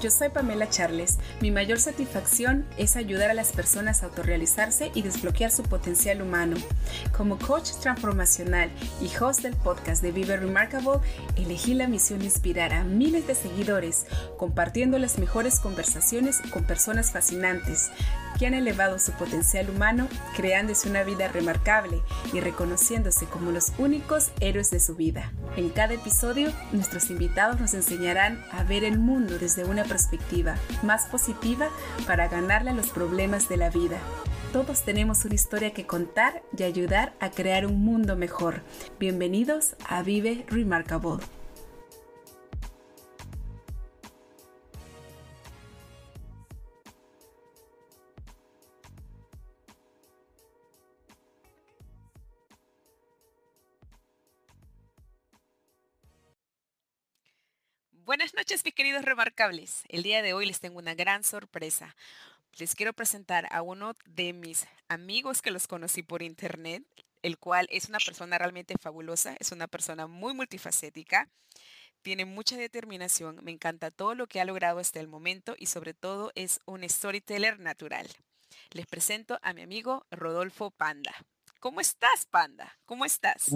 Yo 0.00 0.12
soy 0.12 0.28
Pamela 0.28 0.70
Charles. 0.70 1.18
Mi 1.40 1.50
mayor 1.50 1.80
satisfacción 1.80 2.64
es 2.76 2.94
ayudar 2.94 3.32
a 3.32 3.34
las 3.34 3.50
personas 3.50 4.02
a 4.02 4.06
autorrealizarse 4.06 4.92
y 4.94 5.02
desbloquear 5.02 5.50
su 5.50 5.64
potencial 5.64 6.22
humano. 6.22 6.56
Como 7.16 7.36
coach 7.36 7.70
transformacional 7.80 8.70
y 9.00 9.10
host 9.20 9.42
del 9.42 9.56
podcast 9.56 10.00
de 10.00 10.12
Vive 10.12 10.36
Remarkable, 10.36 11.00
elegí 11.34 11.74
la 11.74 11.88
misión 11.88 12.20
de 12.20 12.26
inspirar 12.26 12.72
a 12.74 12.84
miles 12.84 13.26
de 13.26 13.34
seguidores 13.34 14.06
compartiendo 14.36 15.00
las 15.00 15.18
mejores 15.18 15.58
conversaciones 15.58 16.40
con 16.52 16.62
personas 16.62 17.10
fascinantes 17.10 17.90
que 18.38 18.46
han 18.46 18.54
elevado 18.54 18.98
su 18.98 19.12
potencial 19.12 19.68
humano, 19.68 20.08
creándose 20.36 20.88
una 20.88 21.02
vida 21.02 21.28
remarcable 21.28 22.02
y 22.32 22.40
reconociéndose 22.40 23.26
como 23.26 23.50
los 23.50 23.72
únicos 23.78 24.30
héroes 24.40 24.70
de 24.70 24.80
su 24.80 24.94
vida. 24.94 25.32
En 25.56 25.70
cada 25.70 25.94
episodio, 25.94 26.52
nuestros 26.72 27.10
invitados 27.10 27.60
nos 27.60 27.74
enseñarán 27.74 28.42
a 28.52 28.62
ver 28.62 28.84
el 28.84 28.98
mundo 28.98 29.38
desde 29.38 29.64
una 29.64 29.84
perspectiva 29.84 30.56
más 30.82 31.06
positiva 31.06 31.68
para 32.06 32.28
ganarle 32.28 32.70
a 32.70 32.74
los 32.74 32.90
problemas 32.90 33.48
de 33.48 33.56
la 33.56 33.70
vida. 33.70 33.98
Todos 34.52 34.82
tenemos 34.82 35.24
una 35.24 35.34
historia 35.34 35.74
que 35.74 35.86
contar 35.86 36.42
y 36.56 36.62
ayudar 36.62 37.12
a 37.20 37.30
crear 37.30 37.66
un 37.66 37.80
mundo 37.80 38.16
mejor. 38.16 38.62
Bienvenidos 38.98 39.76
a 39.86 40.02
Vive 40.02 40.46
Remarkable. 40.48 41.37
Buenas 58.08 58.32
noches, 58.32 58.64
mis 58.64 58.72
queridos 58.72 59.04
remarcables. 59.04 59.82
El 59.90 60.02
día 60.02 60.22
de 60.22 60.32
hoy 60.32 60.46
les 60.46 60.60
tengo 60.60 60.78
una 60.78 60.94
gran 60.94 61.22
sorpresa. 61.22 61.94
Les 62.58 62.74
quiero 62.74 62.94
presentar 62.94 63.46
a 63.50 63.60
uno 63.60 63.92
de 64.06 64.32
mis 64.32 64.66
amigos 64.88 65.42
que 65.42 65.50
los 65.50 65.66
conocí 65.66 66.02
por 66.02 66.22
internet, 66.22 66.82
el 67.20 67.36
cual 67.36 67.68
es 67.70 67.90
una 67.90 67.98
persona 67.98 68.38
realmente 68.38 68.76
fabulosa, 68.80 69.36
es 69.38 69.52
una 69.52 69.68
persona 69.68 70.06
muy 70.06 70.32
multifacética, 70.32 71.28
tiene 72.00 72.24
mucha 72.24 72.56
determinación, 72.56 73.40
me 73.44 73.50
encanta 73.50 73.90
todo 73.90 74.14
lo 74.14 74.26
que 74.26 74.40
ha 74.40 74.46
logrado 74.46 74.78
hasta 74.78 75.00
el 75.00 75.06
momento 75.06 75.54
y 75.58 75.66
sobre 75.66 75.92
todo 75.92 76.32
es 76.34 76.60
un 76.64 76.88
storyteller 76.88 77.60
natural. 77.60 78.06
Les 78.70 78.86
presento 78.86 79.38
a 79.42 79.52
mi 79.52 79.60
amigo 79.60 80.06
Rodolfo 80.10 80.70
Panda. 80.70 81.12
¿Cómo 81.60 81.82
estás, 81.82 82.24
Panda? 82.30 82.74
¿Cómo 82.86 83.04
estás? 83.04 83.54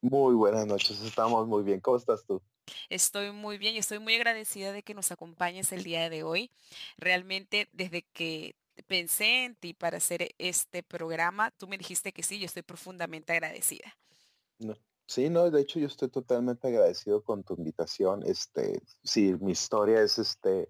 Muy 0.00 0.36
buenas 0.36 0.68
noches, 0.68 1.00
estamos 1.00 1.48
muy 1.48 1.64
bien. 1.64 1.80
¿Cómo 1.80 1.96
estás 1.96 2.24
tú? 2.24 2.40
Estoy 2.88 3.32
muy 3.32 3.58
bien 3.58 3.74
y 3.74 3.78
estoy 3.78 3.98
muy 3.98 4.14
agradecida 4.14 4.72
de 4.72 4.82
que 4.82 4.94
nos 4.94 5.12
acompañes 5.12 5.72
el 5.72 5.84
día 5.84 6.08
de 6.10 6.22
hoy. 6.22 6.50
Realmente 6.96 7.68
desde 7.72 8.02
que 8.12 8.54
pensé 8.86 9.44
en 9.44 9.54
ti 9.56 9.74
para 9.74 9.98
hacer 9.98 10.34
este 10.38 10.82
programa, 10.82 11.50
tú 11.52 11.66
me 11.66 11.78
dijiste 11.78 12.12
que 12.12 12.22
sí, 12.22 12.38
yo 12.38 12.46
estoy 12.46 12.62
profundamente 12.62 13.32
agradecida. 13.32 13.96
Sí, 15.06 15.30
no, 15.30 15.50
de 15.50 15.62
hecho 15.62 15.78
yo 15.78 15.86
estoy 15.86 16.10
totalmente 16.10 16.68
agradecido 16.68 17.22
con 17.22 17.42
tu 17.42 17.54
invitación. 17.54 18.22
Este, 18.26 18.82
si 19.02 19.34
mi 19.36 19.52
historia 19.52 20.02
es 20.02 20.18
este, 20.18 20.68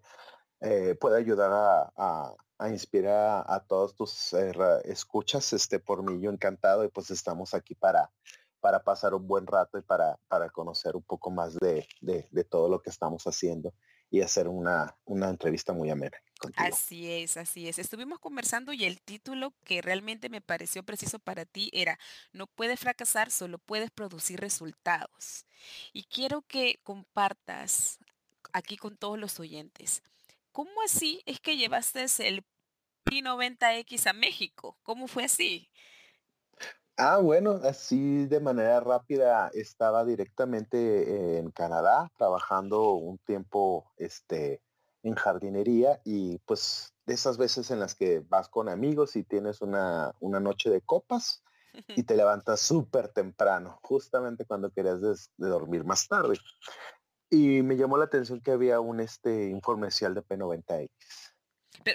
eh, 0.61 0.95
puede 1.01 1.19
ayudar 1.19 1.51
a, 1.97 2.35
inspirar 2.71 3.45
a, 3.49 3.61
todos 3.67 3.97
tus 3.97 4.33
eh, 4.35 4.53
escuchas, 4.85 5.53
este, 5.53 5.81
por 5.81 6.03
mí 6.03 6.21
yo 6.21 6.31
encantado 6.31 6.85
y 6.85 6.89
pues 6.89 7.11
estamos 7.11 7.53
aquí 7.53 7.75
para 7.75 8.11
para 8.61 8.83
pasar 8.83 9.14
un 9.14 9.27
buen 9.27 9.47
rato 9.47 9.78
y 9.78 9.83
para, 9.83 10.19
para 10.28 10.51
conocer 10.51 10.97
un 10.97 11.03
poco 11.03 11.31
más 11.31 11.56
de, 11.56 11.87
todo 12.51 12.69
lo 12.69 12.83
que 12.83 12.91
estamos 12.91 13.25
haciendo 13.25 13.73
y 14.11 14.23
hacer 14.23 14.48
una, 14.48 14.97
una 15.05 15.28
entrevista 15.28 15.73
muy 15.73 15.91
amena. 15.91 16.17
Así 16.56 17.11
es, 17.11 17.37
así 17.37 17.69
es. 17.69 17.78
Estuvimos 17.78 18.20
conversando 18.20 18.73
y 18.73 18.84
el 18.84 19.00
título 19.00 19.53
que 19.65 19.83
realmente 19.83 20.28
me 20.28 20.41
pareció 20.41 20.83
preciso 20.83 21.19
para 21.19 21.44
ti 21.44 21.69
era, 21.72 21.99
no 22.33 22.47
puedes 22.47 22.81
fracasar, 22.81 23.31
solo 23.31 23.59
puedes 23.59 23.91
producir 23.91 24.41
resultados. 24.41 25.44
Y 25.93 26.04
quiero 26.04 26.43
que 26.43 26.81
compartas 26.84 27.99
aquí 28.53 28.77
con 28.77 28.97
todos 28.97 29.19
los 29.19 29.41
oyentes, 29.41 30.03
¿cómo 30.53 30.71
así 30.84 31.22
es 31.27 31.41
que 31.41 31.56
llevaste 31.56 32.06
el 32.27 32.44
P90X 33.04 34.06
a 34.06 34.12
México? 34.12 34.78
¿Cómo 34.83 35.09
fue 35.09 35.25
así? 35.25 35.71
Ah, 37.00 37.19
bueno, 37.19 37.60
así 37.62 38.26
de 38.26 38.41
manera 38.41 38.81
rápida 38.81 39.53
estaba 39.54 40.04
directamente 40.04 41.38
en 41.38 41.53
Canadá 41.53 42.10
trabajando 42.19 42.94
un 42.94 43.19
tiempo 43.19 43.92
este, 43.98 44.60
en 45.04 45.14
jardinería 45.14 46.00
y 46.04 46.38
pues 46.41 46.92
de 47.06 47.14
esas 47.14 47.38
veces 47.38 47.70
en 47.70 47.78
las 47.78 47.94
que 47.94 48.19
vas 48.28 48.48
con 48.48 48.69
amigos 48.69 49.14
y 49.14 49.22
tienes 49.22 49.62
una, 49.62 50.12
una 50.19 50.41
noche 50.41 50.70
de 50.70 50.81
copas 50.81 51.44
y 51.88 52.03
te 52.03 52.16
levantas 52.16 52.60
súper 52.60 53.09
temprano, 53.09 53.78
justamente 53.84 54.44
cuando 54.44 54.70
querías 54.70 55.00
de, 55.00 55.15
dormir 55.36 55.84
más 55.84 56.09
tarde. 56.09 56.34
Y 57.30 57.62
me 57.62 57.76
llamó 57.76 57.97
la 57.97 58.06
atención 58.06 58.41
que 58.41 58.50
había 58.50 58.80
un 58.80 58.98
este, 58.98 59.50
informecial 59.50 60.15
de 60.15 60.25
P90X. 60.25 60.91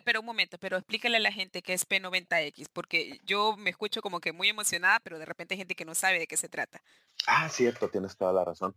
Pero, 0.06 0.20
un 0.20 0.26
momento, 0.26 0.58
pero 0.58 0.78
explícale 0.78 1.18
a 1.18 1.20
la 1.20 1.32
gente 1.32 1.62
qué 1.62 1.74
es 1.74 1.88
P90X, 1.88 2.68
porque 2.72 3.20
yo 3.26 3.56
me 3.58 3.70
escucho 3.70 4.02
como 4.02 4.20
que 4.20 4.32
muy 4.32 4.50
emocionada, 4.50 5.00
pero 5.00 5.20
de 5.20 5.26
repente 5.26 5.54
hay 5.54 5.60
gente 5.60 5.76
que 5.76 5.86
no 5.86 5.96
sabe 5.96 6.20
de 6.20 6.28
qué 6.28 6.38
se 6.38 6.50
trata. 6.50 6.82
Ah, 7.28 7.50
cierto, 7.50 7.90
tienes 7.90 8.18
toda 8.18 8.34
la 8.34 8.46
razón. 8.46 8.76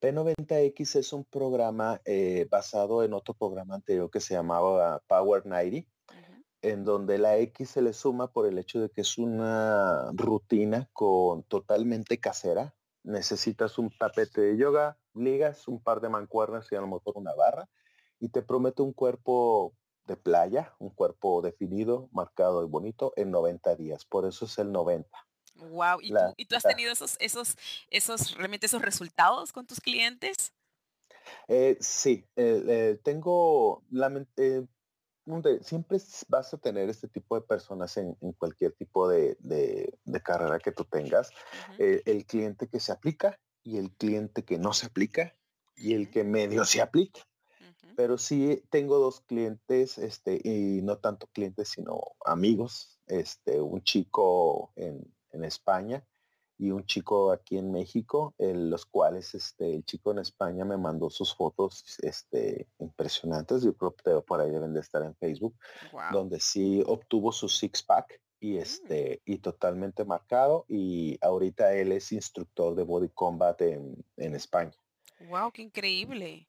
P90X 0.00 0.96
es 0.96 1.12
un 1.12 1.24
programa 1.24 2.00
eh, 2.04 2.46
basado 2.50 3.02
en 3.02 3.12
otro 3.12 3.34
programa 3.34 3.74
anterior 3.74 4.10
que 4.10 4.20
se 4.20 4.34
llamaba 4.34 5.02
Power 5.06 5.44
90, 5.44 5.88
en 6.62 6.84
donde 6.84 7.18
la 7.18 7.36
X 7.38 7.70
se 7.70 7.82
le 7.82 7.92
suma 7.92 8.30
por 8.30 8.46
el 8.46 8.58
hecho 8.58 8.80
de 8.80 8.90
que 8.90 9.00
es 9.02 9.18
una 9.18 10.10
rutina 10.12 10.88
con 10.92 11.42
totalmente 11.44 12.18
casera. 12.18 12.74
Necesitas 13.04 13.78
un 13.78 13.90
tapete 13.96 14.40
de 14.40 14.56
yoga, 14.56 14.98
ligas, 15.14 15.68
un 15.68 15.82
par 15.82 16.00
de 16.00 16.08
mancuernas 16.08 16.70
y 16.70 16.76
a 16.76 16.80
lo 16.80 16.88
mejor 16.88 17.14
una 17.16 17.34
barra, 17.34 17.68
y 18.20 18.28
te 18.28 18.42
promete 18.42 18.82
un 18.82 18.92
cuerpo 18.92 19.74
de 20.08 20.16
playa, 20.16 20.74
un 20.80 20.90
cuerpo 20.90 21.40
definido, 21.42 22.08
marcado 22.10 22.64
y 22.64 22.66
bonito 22.66 23.12
en 23.14 23.30
90 23.30 23.76
días. 23.76 24.04
Por 24.04 24.26
eso 24.26 24.46
es 24.46 24.58
el 24.58 24.72
90. 24.72 25.08
Wow. 25.54 26.00
¿Y, 26.00 26.46
tú, 26.46 26.56
has 26.56 26.62
tenido 26.62 26.92
esos, 26.92 27.16
esos, 27.20 27.56
esos, 27.90 28.36
realmente 28.36 28.66
esos 28.66 28.82
resultados 28.82 29.52
con 29.52 29.66
tus 29.66 29.80
clientes? 29.80 30.52
Eh, 31.46 31.76
sí, 31.80 32.24
eh, 32.36 32.62
eh, 32.66 33.00
tengo 33.02 33.82
la 33.90 34.08
siempre 35.60 35.98
vas 36.28 36.54
a 36.54 36.58
tener 36.58 36.88
este 36.88 37.06
tipo 37.06 37.34
de 37.34 37.46
personas 37.46 37.96
en, 37.98 38.14
cualquier 38.38 38.72
tipo 38.72 39.08
de, 39.08 39.36
carrera 40.24 40.58
que 40.58 40.72
tú 40.72 40.84
tengas. 40.84 41.30
el 41.78 42.24
cliente 42.24 42.68
que 42.68 42.80
se 42.80 42.92
aplica 42.92 43.38
y 43.62 43.76
el 43.76 43.90
cliente 43.92 44.44
que 44.44 44.58
no 44.58 44.72
se 44.72 44.86
aplica 44.86 45.36
y 45.76 45.92
el 45.92 46.10
que 46.10 46.24
medio 46.24 46.64
se 46.64 46.80
aplica. 46.80 47.20
Pero 47.98 48.16
sí 48.16 48.62
tengo 48.70 49.00
dos 49.00 49.22
clientes, 49.22 49.98
este, 49.98 50.40
y 50.44 50.82
no 50.82 50.98
tanto 50.98 51.26
clientes, 51.26 51.70
sino 51.70 52.00
amigos. 52.24 53.00
Este, 53.08 53.60
un 53.60 53.82
chico 53.82 54.70
en, 54.76 55.12
España 55.42 56.04
y 56.56 56.70
un 56.70 56.86
chico 56.86 57.32
aquí 57.32 57.58
en 57.58 57.72
México, 57.72 58.34
en 58.38 58.70
los 58.70 58.86
cuales 58.86 59.34
este, 59.34 59.74
el 59.74 59.84
chico 59.84 60.12
en 60.12 60.18
España 60.18 60.64
me 60.64 60.76
mandó 60.76 61.10
sus 61.10 61.34
fotos 61.34 61.84
este, 62.02 62.68
impresionantes, 62.78 63.62
yo 63.62 63.76
creo 63.76 63.94
que 63.96 64.20
por 64.20 64.40
ahí 64.40 64.50
deben 64.50 64.74
de 64.74 64.80
estar 64.80 65.02
en 65.02 65.16
Facebook, 65.16 65.56
donde 66.12 66.38
sí 66.38 66.84
obtuvo 66.86 67.32
su 67.32 67.48
six 67.48 67.82
pack 67.82 68.20
y 68.38 68.54
mm. 68.54 68.58
este 68.58 69.22
y 69.24 69.38
totalmente 69.38 70.04
marcado 70.04 70.64
y 70.68 71.18
ahorita 71.20 71.74
él 71.74 71.90
es 71.92 72.12
instructor 72.12 72.76
de 72.76 72.84
body 72.84 73.08
combat 73.08 73.60
en, 73.60 74.04
en 74.16 74.34
España. 74.36 74.76
Wow, 75.28 75.50
qué 75.52 75.62
increíble. 75.62 76.47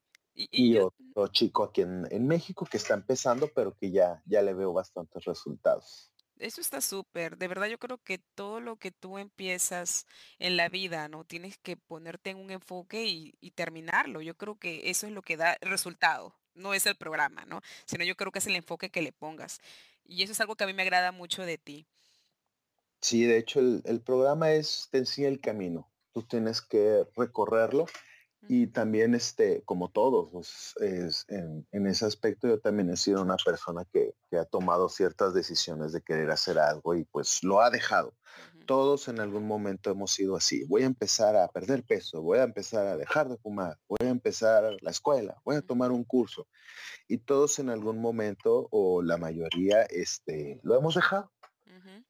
Y, 0.52 0.78
otro 0.78 1.28
chico 1.28 1.64
aquí 1.64 1.82
en, 1.82 2.28
México 2.28 2.66
que 2.66 2.78
está 2.78 2.94
empezando, 2.94 3.50
pero 3.54 3.76
que 3.76 3.92
ya, 3.92 4.22
ya 4.26 4.42
le 4.42 4.54
veo 4.54 4.72
bastantes 4.72 5.26
resultados. 5.26 6.12
Eso 6.38 6.62
está 6.62 6.80
súper. 6.80 7.38
De 7.38 7.50
verdad 7.50 7.68
yo 7.68 7.78
creo 7.78 7.98
que 7.98 8.20
todo 8.36 8.62
lo 8.62 8.78
que 8.78 8.92
tú 8.92 9.18
empiezas 9.18 10.06
en 10.38 10.56
la 10.56 10.70
vida, 10.70 11.10
¿no? 11.10 11.26
Tienes 11.26 11.58
que 11.58 11.76
ponerte 11.76 12.30
en 12.30 12.38
un 12.38 12.52
enfoque 12.52 13.06
y, 13.06 13.52
terminarlo. 13.52 14.22
Yo 14.22 14.36
creo 14.36 14.58
que 14.58 14.90
eso 14.90 15.06
es 15.06 15.12
lo 15.12 15.22
que 15.22 15.36
da 15.36 15.58
resultado. 15.60 16.34
No 16.56 16.74
es 16.74 16.86
el 16.86 16.96
programa, 16.96 17.44
¿no? 17.46 17.62
Sino 17.86 18.06
yo 18.06 18.16
creo 18.16 18.32
que 18.32 18.40
es 18.40 18.48
el 18.48 18.56
enfoque 18.56 18.90
que 18.90 19.02
le 19.02 19.12
pongas. 19.12 19.60
Y 20.06 20.24
eso 20.24 20.32
es 20.32 20.40
algo 20.40 20.56
que 20.56 20.64
a 20.64 20.68
mí 20.68 20.74
me 20.74 20.84
agrada 20.84 21.12
mucho 21.12 21.44
de 21.44 21.58
ti. 21.58 21.86
Sí, 23.02 23.26
de 23.26 23.38
hecho 23.38 23.60
el, 23.60 23.82
el 23.84 24.00
programa 24.00 24.52
es, 24.52 24.88
te 24.92 25.00
enseña 25.00 25.28
el 25.28 25.42
camino. 25.42 25.92
Tú 26.14 26.24
tienes 26.24 26.62
que 26.62 27.06
recorrerlo 27.18 27.88
Y 28.48 28.68
también, 28.68 29.16
este, 29.16 29.62
como 29.64 29.90
todos, 29.90 30.30
pues, 30.32 30.74
es, 30.80 31.26
en, 31.28 31.88
ese 31.88 32.06
aspecto 32.06 32.48
yo 32.48 32.60
también 32.60 32.90
he 32.90 32.98
sido 32.98 33.22
una 33.22 33.36
persona 33.36 33.86
que, 33.92 34.14
ha 34.40 34.46
tomado 34.46 34.90
ciertas 34.90 35.34
decisiones 35.34 35.92
de 35.92 36.02
querer 36.02 36.32
hacer 36.32 36.60
algo 36.60 36.96
y 36.96 37.04
pues 37.06 37.44
lo 37.44 37.62
ha 37.62 37.70
dejado. 37.70 38.14
Todos 38.66 39.08
en 39.08 39.20
algún 39.20 39.46
momento 39.46 39.90
hemos 39.90 40.12
sido 40.12 40.36
así. 40.36 40.64
Voy 40.66 40.84
a 40.84 40.86
empezar 40.86 41.36
a 41.36 41.48
perder 41.48 41.84
peso, 41.84 42.22
voy 42.22 42.38
a 42.38 42.44
empezar 42.44 42.88
a 42.88 42.96
dejar 42.96 43.28
de 43.28 43.38
fumar, 43.38 43.78
voy 43.88 44.08
a 44.08 44.12
empezar 44.12 44.78
la 44.82 44.92
escuela, 44.92 45.42
voy 45.44 45.58
a 45.58 45.62
tomar 45.62 45.92
un 45.92 46.04
curso. 46.04 46.48
Y 47.08 47.18
todos 47.18 47.60
en 47.60 47.70
algún 47.70 48.00
momento, 48.00 48.68
o 48.72 49.02
la 49.02 49.18
mayoría, 49.18 49.82
este, 49.84 50.60
lo 50.64 50.78
hemos 50.78 50.96
dejado 50.96 51.32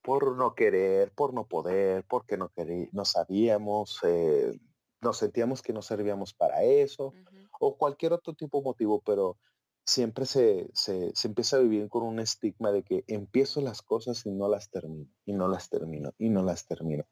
por 0.02 0.36
no 0.36 0.56
querer, 0.56 1.12
por 1.12 1.34
no 1.34 1.48
poder, 1.48 2.06
porque 2.08 2.38
no, 2.38 2.52
no 2.92 3.06
sabíamos, 3.06 4.00
eh, 4.04 4.58
nos 5.02 5.18
sentíamos 5.18 5.62
que 5.62 5.74
no 5.74 5.82
servíamos 5.82 6.34
para 6.34 6.64
eso, 6.64 7.14
o 7.60 7.78
cualquier 7.78 8.14
otro 8.14 8.34
tipo 8.34 8.60
de 8.60 8.66
motivo, 8.66 9.02
pero 9.06 9.38
siempre 9.86 10.26
se, 10.26 10.70
se, 10.74 11.14
empieza 11.24 11.58
a 11.58 11.62
vivir 11.62 11.90
con 11.90 12.04
un 12.04 12.20
estigma 12.20 12.72
de 12.72 12.84
que 12.84 13.04
empiezo 13.08 13.62
las 13.62 13.82
cosas 13.82 14.26
y 14.26 14.32
no 14.32 14.48
las 14.48 14.70
termino, 14.70 15.10
y 15.26 15.34
no 15.34 15.48
las 15.48 15.70
termino, 15.70 16.14
y 16.18 16.30
no 16.30 16.44
las 16.44 16.66
termino. 16.68 17.06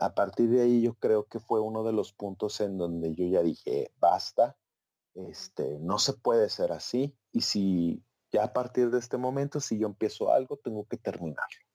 A 0.00 0.14
partir 0.14 0.48
de 0.50 0.62
ahí 0.62 0.82
yo 0.82 0.94
creo 0.94 1.24
que 1.24 1.40
fue 1.40 1.60
uno 1.60 1.84
de 1.84 1.92
los 1.92 2.12
puntos 2.12 2.60
en 2.60 2.78
donde 2.78 3.14
yo 3.14 3.26
ya 3.26 3.42
dije, 3.42 3.92
basta, 3.98 4.56
este, 5.14 5.78
no 5.80 5.98
se 5.98 6.14
puede 6.14 6.48
ser 6.48 6.72
así, 6.72 7.16
y 7.32 7.42
si 7.42 8.02
ya 8.32 8.44
a 8.44 8.52
partir 8.52 8.90
de 8.90 8.98
este 8.98 9.16
momento, 9.16 9.60
si 9.60 9.78
yo 9.78 9.86
empiezo 9.86 10.32
algo, 10.32 10.56
tengo 10.56 10.86
que 10.86 10.98
terminarlo. 10.98 11.67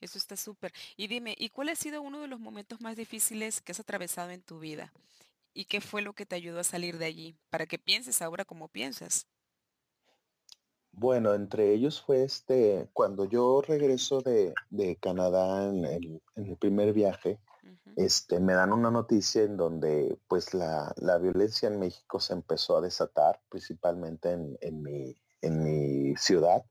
Eso 0.00 0.18
está 0.18 0.36
súper. 0.36 0.72
Y 0.96 1.06
dime, 1.06 1.34
¿y 1.38 1.48
cuál 1.48 1.70
ha 1.70 1.76
sido 1.76 2.02
uno 2.02 2.20
de 2.20 2.28
los 2.28 2.40
momentos 2.40 2.80
más 2.80 2.96
difíciles 2.96 3.60
que 3.60 3.72
has 3.72 3.80
atravesado 3.80 4.30
en 4.30 4.42
tu 4.42 4.58
vida? 4.58 4.92
¿Y 5.54 5.64
qué 5.64 5.80
fue 5.80 6.02
lo 6.02 6.12
que 6.12 6.26
te 6.26 6.36
ayudó 6.36 6.60
a 6.60 6.64
salir 6.64 6.98
de 6.98 7.06
allí? 7.06 7.34
Para 7.48 7.66
que 7.66 7.78
pienses 7.78 8.20
ahora 8.20 8.44
como 8.44 8.68
piensas. 8.68 9.26
Bueno, 10.92 11.34
entre 11.34 11.72
ellos 11.72 12.00
fue 12.00 12.24
este, 12.24 12.88
cuando 12.92 13.26
yo 13.26 13.62
regreso 13.62 14.20
de, 14.22 14.54
Canadá 15.00 15.64
en 15.64 15.84
el, 15.84 16.56
primer 16.58 16.92
viaje, 16.92 17.38
este, 17.96 18.40
me 18.40 18.54
dan 18.54 18.72
una 18.72 18.90
noticia 18.90 19.42
en 19.42 19.56
donde 19.56 20.18
pues 20.28 20.54
la, 20.54 20.94
violencia 21.20 21.68
en 21.68 21.78
México 21.78 22.20
se 22.20 22.32
empezó 22.32 22.76
a 22.78 22.80
desatar, 22.80 23.40
principalmente 23.50 24.32
en, 24.32 24.58
en, 24.60 24.82
mi, 24.82 25.14
en 25.42 25.62
mi 25.62 26.16
ciudad 26.16 26.64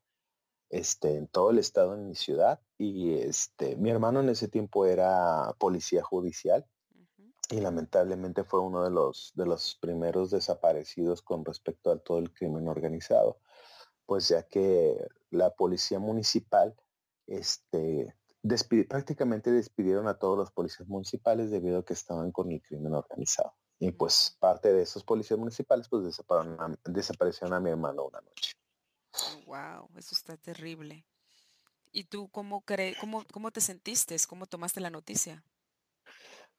este, 0.69 1.15
en 1.15 1.27
todo 1.27 1.51
el 1.51 1.59
estado, 1.59 1.93
en 1.93 2.07
mi 2.07 2.15
ciudad. 2.15 2.59
Y 2.77 3.13
este, 3.13 3.75
mi 3.75 3.89
hermano 3.89 4.19
en 4.19 4.29
ese 4.29 4.47
tiempo 4.47 4.85
era 4.85 5.53
policía 5.59 6.03
judicial 6.03 6.65
y 7.49 7.59
lamentablemente 7.61 8.43
fue 8.43 8.59
uno 8.59 8.83
de 8.83 8.89
los, 8.89 9.31
de 9.35 9.45
los 9.45 9.77
primeros 9.79 10.31
desaparecidos 10.31 11.21
con 11.21 11.45
respecto 11.45 11.91
a 11.91 11.99
todo 11.99 12.19
el 12.19 12.33
crimen 12.33 12.67
organizado. 12.67 13.39
Pues 14.05 14.27
ya 14.27 14.43
que 14.43 15.07
la 15.31 15.51
policía 15.51 15.99
municipal 15.99 16.75
este, 17.27 18.15
prácticamente 18.87 19.51
despidieron 19.51 20.07
a 20.07 20.17
todos 20.17 20.37
los 20.37 20.51
policías 20.51 20.87
municipales 20.87 21.51
debido 21.51 21.79
a 21.79 21.85
que 21.85 21.93
estaban 21.93 22.31
con 22.31 22.51
el 22.51 22.61
crimen 22.61 22.93
organizado. 22.93 23.53
Y 23.79 23.91
pues 23.91 24.37
parte 24.39 24.71
de 24.71 24.83
esos 24.83 25.03
policías 25.03 25.39
municipales 25.39 25.87
pues 25.89 26.17
desaparecieron 26.85 27.53
a 27.53 27.59
mi 27.59 27.69
hermano 27.69 28.05
una 28.05 28.21
noche. 28.21 28.53
Wow, 29.55 29.89
eso 29.97 30.15
está 30.15 30.35
terrible. 30.37 31.05
¿Y 31.91 32.03
tú 32.03 32.27
cómo, 32.29 32.61
cre 32.61 32.95
cómo, 32.99 33.23
cómo 33.31 33.51
te 33.51 33.61
sentiste? 33.61 34.17
¿Cómo 34.27 34.45
tomaste 34.47 34.81
la 34.81 34.89
noticia? 34.89 35.43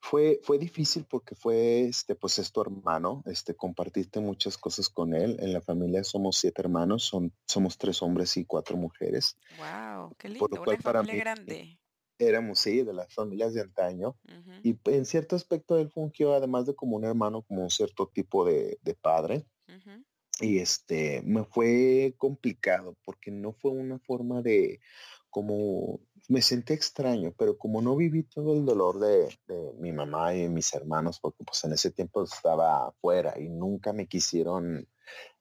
Fue, 0.00 0.40
fue 0.42 0.58
difícil 0.58 1.04
porque 1.04 1.34
fue, 1.34 1.82
este, 1.82 2.14
pues 2.14 2.38
es 2.38 2.52
tu 2.52 2.60
hermano, 2.60 3.22
este, 3.26 3.54
compartiste 3.54 4.20
muchas 4.20 4.56
cosas 4.56 4.88
con 4.88 5.14
él. 5.14 5.36
En 5.40 5.52
la 5.52 5.60
familia 5.60 6.04
somos 6.04 6.38
siete 6.38 6.62
hermanos, 6.62 7.04
son, 7.04 7.32
somos 7.46 7.76
tres 7.76 8.00
hombres 8.02 8.36
y 8.36 8.44
cuatro 8.44 8.76
mujeres. 8.76 9.36
Wow, 9.58 10.14
qué 10.16 10.28
lindo, 10.28 10.48
una 10.50 10.76
familia 10.78 11.16
grande. 11.16 11.78
Éramos, 12.18 12.60
sí, 12.60 12.82
de 12.82 12.94
las 12.94 13.12
familias 13.12 13.52
de 13.52 13.60
antaño. 13.60 14.16
Y 14.62 14.78
en 14.86 15.04
cierto 15.04 15.36
aspecto 15.36 15.76
él 15.76 15.90
fungió, 15.90 16.32
además 16.34 16.64
de 16.66 16.74
como 16.74 16.96
un 16.96 17.04
hermano, 17.04 17.42
como 17.42 17.62
un 17.62 17.70
cierto 17.70 18.06
tipo 18.06 18.44
de, 18.46 18.78
padre 19.02 19.44
y 20.40 20.58
este 20.58 21.22
me 21.22 21.44
fue 21.44 22.14
complicado 22.18 22.96
porque 23.04 23.30
no 23.30 23.52
fue 23.52 23.70
una 23.70 23.98
forma 23.98 24.42
de 24.42 24.80
como 25.30 26.00
me 26.28 26.42
sentí 26.42 26.74
extraño 26.74 27.32
pero 27.38 27.56
como 27.56 27.80
no 27.80 27.96
viví 27.96 28.24
todo 28.24 28.54
el 28.54 28.64
dolor 28.64 28.98
de, 28.98 29.28
mi 29.78 29.92
mamá 29.92 30.34
y 30.34 30.48
mis 30.48 30.74
hermanos 30.74 31.20
porque 31.20 31.44
pues 31.44 31.64
en 31.64 31.72
ese 31.72 31.90
tiempo 31.90 32.24
estaba 32.24 32.88
afuera 32.88 33.34
y 33.38 33.48
nunca 33.48 33.92
me 33.92 34.08
quisieron 34.08 34.88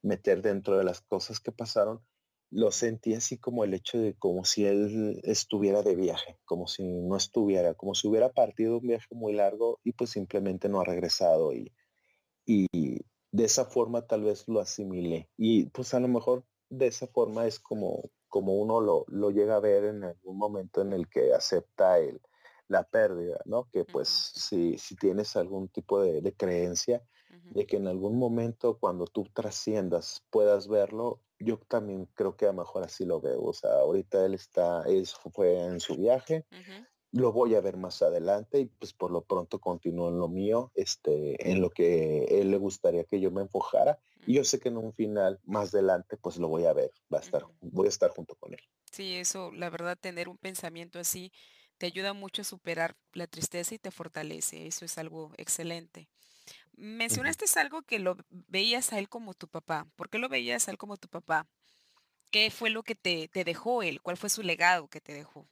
meter 0.01 0.41
dentro 0.41 0.77
de 0.77 0.83
las 0.83 1.01
cosas 1.01 1.39
que 1.39 1.51
pasaron 1.51 2.01
lo 2.51 2.71
sentí 2.71 3.15
así 3.15 3.37
como 3.37 3.63
el 3.65 3.73
hecho 3.73 3.97
de 3.97 4.13
como 4.13 4.45
si 4.45 4.65
él 4.65 5.19
estuviera 5.23 5.81
de 5.81 5.95
viaje 5.95 6.37
como 6.45 6.67
si 6.67 6.83
no 6.83 7.17
estuviera 7.17 7.73
como 7.73 7.95
si 7.95 8.07
hubiera 8.07 8.31
partido 8.31 8.77
un 8.77 8.87
viaje 8.87 9.13
muy 9.13 9.33
largo 9.33 9.79
y 9.83 9.91
pues 9.91 10.11
simplemente 10.11 10.69
no 10.69 10.79
ha 10.79 10.85
regresado 10.85 11.51
y 11.53 11.73
y 12.45 12.67
de 13.35 13.43
esa 13.43 13.65
forma 13.65 14.07
tal 14.07 14.23
vez 14.23 14.47
lo 14.47 14.61
asimile. 14.61 15.29
Y 15.35 15.65
pues 15.65 15.93
a 15.93 15.99
lo 15.99 16.07
mejor 16.07 16.45
de 16.69 16.87
esa 16.87 17.07
forma 17.07 17.45
es 17.45 17.59
como, 17.59 18.09
como 18.29 18.55
uno 18.55 18.79
lo, 18.79 19.05
lo 19.09 19.29
llega 19.29 19.57
a 19.57 19.59
ver 19.59 19.83
en 19.83 20.05
algún 20.05 20.37
momento 20.37 20.81
en 20.81 20.93
el 20.93 21.09
que 21.09 21.33
acepta 21.33 21.99
el, 21.99 22.21
la 22.69 22.83
pérdida, 22.83 23.41
¿no? 23.43 23.67
Que 23.71 23.83
pues 23.83 24.07
si, 24.07 24.77
si 24.77 24.95
tienes 24.95 25.35
algún 25.35 25.67
tipo 25.67 26.01
de, 26.01 26.33
creencia 26.37 27.03
de 27.51 27.67
que 27.67 27.75
en 27.75 27.87
algún 27.87 28.17
momento 28.17 28.77
cuando 28.79 29.05
tú 29.05 29.25
trasciendas 29.33 30.23
puedas 30.29 30.69
verlo, 30.69 31.19
yo 31.37 31.59
también 31.67 32.07
creo 32.13 32.37
que 32.37 32.45
a 32.45 32.53
lo 32.53 32.59
mejor 32.59 32.83
así 32.85 33.05
lo 33.05 33.19
veo. 33.19 33.43
O 33.43 33.53
sea, 33.53 33.71
ahorita 33.71 34.25
él 34.25 34.33
está, 34.33 34.83
él 34.83 35.05
fue 35.33 35.61
en 35.61 35.81
su 35.81 35.97
viaje, 35.97 36.45
lo 37.15 37.31
voy 37.31 37.55
a 37.55 37.61
ver 37.61 37.77
más 37.77 38.01
adelante 38.01 38.59
y 38.59 38.65
pues 38.65 38.93
por 38.93 39.09
lo 39.09 39.21
pronto 39.21 39.59
continúo 39.59 40.09
en 40.09 40.17
lo 40.19 40.27
mío, 40.27 40.71
este, 40.75 41.49
en 41.49 41.61
lo 41.61 41.69
que 41.69 42.25
él 42.25 42.51
le 42.51 42.57
gustaría 42.57 43.05
que 43.05 43.21
yo 43.21 43.31
me 43.31 43.41
enfocara. 43.41 43.99
Y 44.25 44.35
yo 44.35 44.43
sé 44.43 44.59
que 44.59 44.69
en 44.69 44.77
un 44.77 44.93
final 44.93 45.39
más 45.45 45.73
adelante 45.73 46.17
pues 46.17 46.37
lo 46.37 46.49
voy 46.49 46.65
a 46.65 46.73
ver, 46.73 46.91
va 47.13 47.19
a 47.19 47.21
estar, 47.21 47.45
voy 47.61 47.85
a 47.85 47.89
estar 47.89 48.09
junto 48.11 48.35
con 48.35 48.53
él. 48.53 48.59
Sí, 48.91 49.15
eso, 49.15 49.51
la 49.51 49.69
verdad, 49.69 49.97
tener 49.97 50.29
un 50.29 50.37
pensamiento 50.37 50.99
así 50.99 51.31
te 51.77 51.85
ayuda 51.85 52.13
mucho 52.13 52.41
a 52.41 52.45
superar 52.45 52.95
la 53.13 53.27
tristeza 53.27 53.75
y 53.75 53.79
te 53.79 53.91
fortalece. 53.91 54.67
Eso 54.67 54.85
es 54.85 54.97
algo 54.97 55.33
excelente. 55.37 56.07
Mencionaste 56.77 57.45
algo 57.59 57.83
que 57.83 57.99
lo 57.99 58.17
veías 58.29 58.93
a 58.93 58.99
él 58.99 59.09
como 59.09 59.33
tu 59.33 59.47
papá. 59.47 59.87
¿Por 59.95 60.09
qué 60.09 60.19
lo 60.19 60.29
veías 60.29 60.67
a 60.67 60.71
él 60.71 60.77
como 60.77 60.97
tu 60.97 61.09
papá? 61.09 61.47
¿Qué 62.31 62.51
fue 62.51 62.69
lo 62.69 62.83
que 62.83 62.95
te, 62.95 63.29
te 63.29 63.43
dejó 63.45 63.83
él? 63.83 64.01
¿Cuál 64.01 64.17
fue 64.17 64.29
su 64.29 64.43
legado 64.43 64.89
que 64.89 65.01
te 65.01 65.13
dejó? 65.13 65.49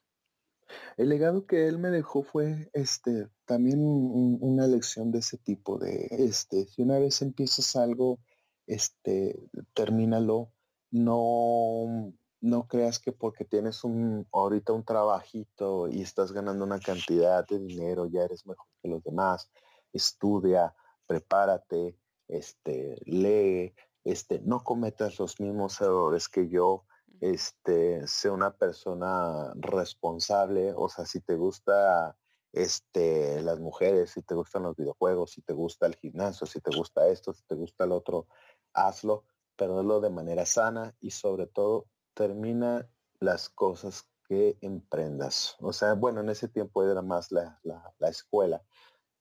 El 0.97 1.09
legado 1.09 1.45
que 1.45 1.67
él 1.67 1.77
me 1.77 1.89
dejó 1.89 2.23
fue 2.23 2.69
este 2.73 3.29
también 3.45 3.79
una 3.83 4.67
lección 4.67 5.11
de 5.11 5.19
ese 5.19 5.37
tipo 5.37 5.77
de 5.77 6.07
este 6.11 6.65
si 6.65 6.81
una 6.81 6.99
vez 6.99 7.21
empiezas 7.21 7.75
algo 7.75 8.19
este 8.67 9.49
termínalo 9.73 10.51
no 10.91 12.13
no 12.41 12.67
creas 12.67 12.99
que 12.99 13.11
porque 13.11 13.45
tienes 13.45 13.83
un 13.83 14.27
ahorita 14.31 14.73
un 14.73 14.83
trabajito 14.83 15.87
y 15.87 16.01
estás 16.01 16.31
ganando 16.31 16.63
una 16.65 16.79
cantidad 16.79 17.45
de 17.47 17.59
dinero 17.59 18.05
ya 18.05 18.23
eres 18.23 18.45
mejor 18.45 18.67
que 18.81 18.89
los 18.89 19.03
demás 19.03 19.49
estudia 19.91 20.75
prepárate 21.07 21.97
este 22.27 23.01
lee 23.05 23.73
este 24.03 24.39
no 24.41 24.63
cometas 24.63 25.19
los 25.19 25.39
mismos 25.39 25.79
errores 25.81 26.29
que 26.29 26.47
yo 26.49 26.85
este, 27.23 28.03
una 28.29 28.51
persona 28.57 29.53
responsable, 29.55 30.73
o 30.75 30.89
sea, 30.89 31.05
si 31.05 31.21
te 31.21 31.35
gusta 31.35 32.17
este, 32.51 33.41
las 33.41 33.59
mujeres, 33.59 34.11
si 34.11 34.21
te 34.23 34.35
gustan 34.35 34.63
los 34.63 34.75
videojuegos, 34.75 35.31
si 35.31 35.41
te 35.41 35.53
gusta 35.53 35.87
el 35.87 35.95
gimnasio, 35.95 36.45
si 36.45 36.59
te 36.59 36.75
gusta 36.75 37.07
esto, 37.07 37.33
si 37.33 37.43
te 37.45 37.55
gusta 37.55 37.85
el 37.85 37.93
otro, 37.93 38.27
hazlo, 38.73 39.25
pero 39.55 39.79
hazlo 39.79 40.01
de 40.01 40.09
manera 40.09 40.45
sana 40.45 40.95
y 40.99 41.11
sobre 41.11 41.47
todo 41.47 41.87
termina 42.13 42.89
las 43.19 43.47
cosas 43.47 44.05
que 44.27 44.57
emprendas. 44.59 45.55
O 45.61 45.71
sea, 45.71 45.93
bueno, 45.93 46.19
en 46.19 46.29
ese 46.29 46.49
tiempo 46.49 46.83
era 46.83 47.01
más 47.01 47.31
la, 47.31 47.59
escuela, 48.01 48.61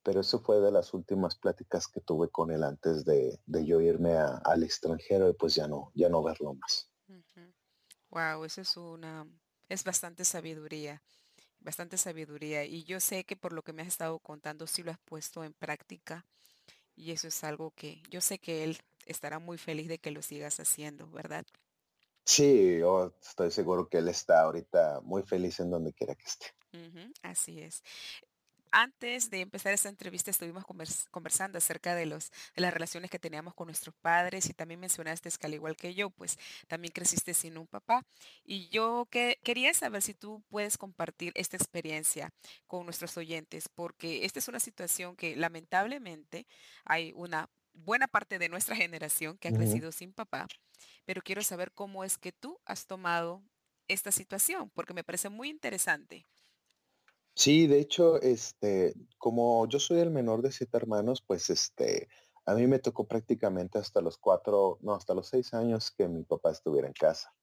pero 0.02 0.22
eso 0.22 0.40
fue 0.40 0.60
de 0.60 0.72
las 0.72 0.92
últimas 0.92 1.36
pláticas 1.36 1.86
que 1.86 2.00
tuve 2.00 2.28
con 2.30 2.50
él 2.50 2.64
antes 2.64 3.04
de, 3.04 3.38
yo 3.46 3.80
irme 3.80 4.16
al 4.16 4.64
extranjero 4.64 5.28
y 5.28 5.34
pues 5.34 5.54
ya 5.54 5.68
no, 5.68 5.92
ya 5.94 6.08
no 6.08 6.22
verlo 6.22 6.54
más. 6.54 6.91
Wow, 8.12 8.44
eso 8.44 8.60
es 8.60 8.76
una, 8.76 9.26
es 9.70 9.84
bastante 9.84 10.26
sabiduría, 10.26 11.02
bastante 11.60 11.96
sabiduría. 11.96 12.62
Y 12.64 12.84
yo 12.84 13.00
sé 13.00 13.24
que 13.24 13.36
por 13.36 13.54
lo 13.54 13.62
que 13.62 13.72
me 13.72 13.80
has 13.80 13.88
estado 13.88 14.18
contando, 14.18 14.66
sí 14.66 14.82
lo 14.82 14.90
has 14.90 14.98
puesto 14.98 15.42
en 15.44 15.54
práctica. 15.54 16.26
Y 16.94 17.12
eso 17.12 17.28
es 17.28 17.42
algo 17.42 17.70
que 17.70 18.02
yo 18.10 18.20
sé 18.20 18.38
que 18.38 18.64
él 18.64 18.78
estará 19.06 19.38
muy 19.38 19.56
feliz 19.56 19.88
de 19.88 19.96
que 19.96 20.10
lo 20.10 20.20
sigas 20.20 20.60
haciendo, 20.60 21.10
¿verdad? 21.10 21.46
Sí, 22.26 22.78
yo 22.78 23.14
estoy 23.22 23.50
seguro 23.50 23.88
que 23.88 23.98
él 23.98 24.08
está 24.08 24.42
ahorita 24.42 25.00
muy 25.02 25.22
feliz 25.22 25.58
en 25.60 25.70
donde 25.70 25.94
quiera 25.94 26.14
que 26.14 26.24
esté. 26.24 26.46
así 27.22 27.60
es. 27.60 27.82
Antes 28.72 29.30
de 29.30 29.40
empezar 29.40 29.72
esta 29.72 29.88
entrevista 29.88 30.30
estuvimos 30.30 30.64
conversando 31.10 31.58
acerca 31.58 31.94
de, 31.94 32.06
los, 32.06 32.30
de 32.56 32.62
las 32.62 32.72
relaciones 32.72 33.10
que 33.10 33.18
teníamos 33.18 33.54
con 33.54 33.66
nuestros 33.66 33.94
padres 33.94 34.48
y 34.48 34.54
también 34.54 34.80
mencionaste 34.80 35.30
que 35.30 35.46
al 35.46 35.54
igual 35.54 35.76
que 35.76 35.94
yo, 35.94 36.10
pues 36.10 36.38
también 36.66 36.92
creciste 36.92 37.34
sin 37.34 37.58
un 37.58 37.66
papá. 37.66 38.04
Y 38.44 38.68
yo 38.70 39.06
que, 39.10 39.38
quería 39.44 39.72
saber 39.74 40.02
si 40.02 40.14
tú 40.14 40.42
puedes 40.48 40.78
compartir 40.78 41.32
esta 41.36 41.56
experiencia 41.56 42.32
con 42.66 42.84
nuestros 42.84 43.16
oyentes, 43.16 43.68
porque 43.68 44.24
esta 44.24 44.38
es 44.38 44.48
una 44.48 44.60
situación 44.60 45.16
que 45.16 45.36
lamentablemente 45.36 46.46
hay 46.84 47.12
una 47.14 47.48
buena 47.74 48.08
parte 48.08 48.38
de 48.38 48.48
nuestra 48.48 48.74
generación 48.76 49.38
que 49.38 49.48
ha 49.48 49.52
crecido 49.52 49.92
sin 49.92 50.12
papá, 50.12 50.46
pero 51.04 51.22
quiero 51.22 51.42
saber 51.42 51.72
cómo 51.72 52.04
es 52.04 52.18
que 52.18 52.32
tú 52.32 52.58
has 52.64 52.86
tomado 52.86 53.42
esta 53.88 54.12
situación, 54.12 54.70
porque 54.70 54.94
me 54.94 55.04
parece 55.04 55.28
muy 55.28 55.50
interesante. 55.50 56.24
Sí, 57.34 57.66
de 57.66 57.80
hecho, 57.80 58.20
este, 58.20 58.94
como 59.18 59.66
yo 59.66 59.78
soy 59.78 60.00
el 60.00 60.10
menor 60.10 60.42
de 60.42 60.52
siete 60.52 60.76
hermanos, 60.76 61.22
pues 61.26 61.48
este, 61.50 62.08
a 62.44 62.54
mí 62.54 62.66
me 62.66 62.78
tocó 62.78 63.06
prácticamente 63.06 63.78
hasta 63.78 64.00
los 64.00 64.18
cuatro, 64.18 64.78
no, 64.82 64.94
hasta 64.94 65.14
los 65.14 65.28
seis 65.28 65.54
años 65.54 65.90
que 65.90 66.08
mi 66.08 66.24
papá 66.24 66.50
estuviera 66.50 66.88
en 66.88 66.94
casa. 66.94 67.34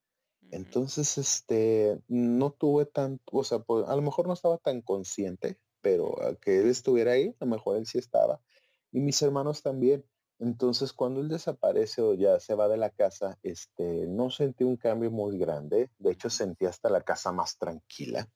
Entonces, 0.52 1.18
este, 1.18 2.00
no 2.08 2.52
tuve 2.52 2.86
tanto, 2.86 3.24
o 3.32 3.44
sea, 3.44 3.60
pues, 3.60 3.88
a 3.88 3.96
lo 3.96 4.02
mejor 4.02 4.28
no 4.28 4.34
estaba 4.34 4.58
tan 4.58 4.82
consciente, 4.82 5.60
pero 5.82 6.16
que 6.42 6.60
él 6.60 6.70
estuviera 6.70 7.14
ahí, 7.14 7.36
a 7.40 7.46
lo 7.46 7.52
mejor 7.52 7.78
él 7.78 7.86
sí 7.86 7.98
estaba. 7.98 8.42
Y 8.92 9.00
mis 9.00 9.22
hermanos 9.22 9.62
también. 9.62 10.06
Entonces, 10.40 10.94
cuando 10.94 11.20
él 11.20 11.28
desaparece 11.28 12.02
o 12.02 12.14
ya 12.14 12.40
se 12.40 12.56
va 12.56 12.70
de 12.70 12.78
la 12.78 12.90
casa, 12.90 13.38
este, 13.44 14.08
no 14.08 14.30
sentí 14.30 14.64
un 14.64 14.78
cambio 14.78 15.12
muy 15.12 15.38
grande. 15.38 15.92
De 16.00 16.12
hecho, 16.12 16.30
sentí 16.30 16.66
hasta 16.66 16.90
la 16.90 17.02
casa 17.02 17.32
más 17.34 17.58
tranquila. 17.58 18.28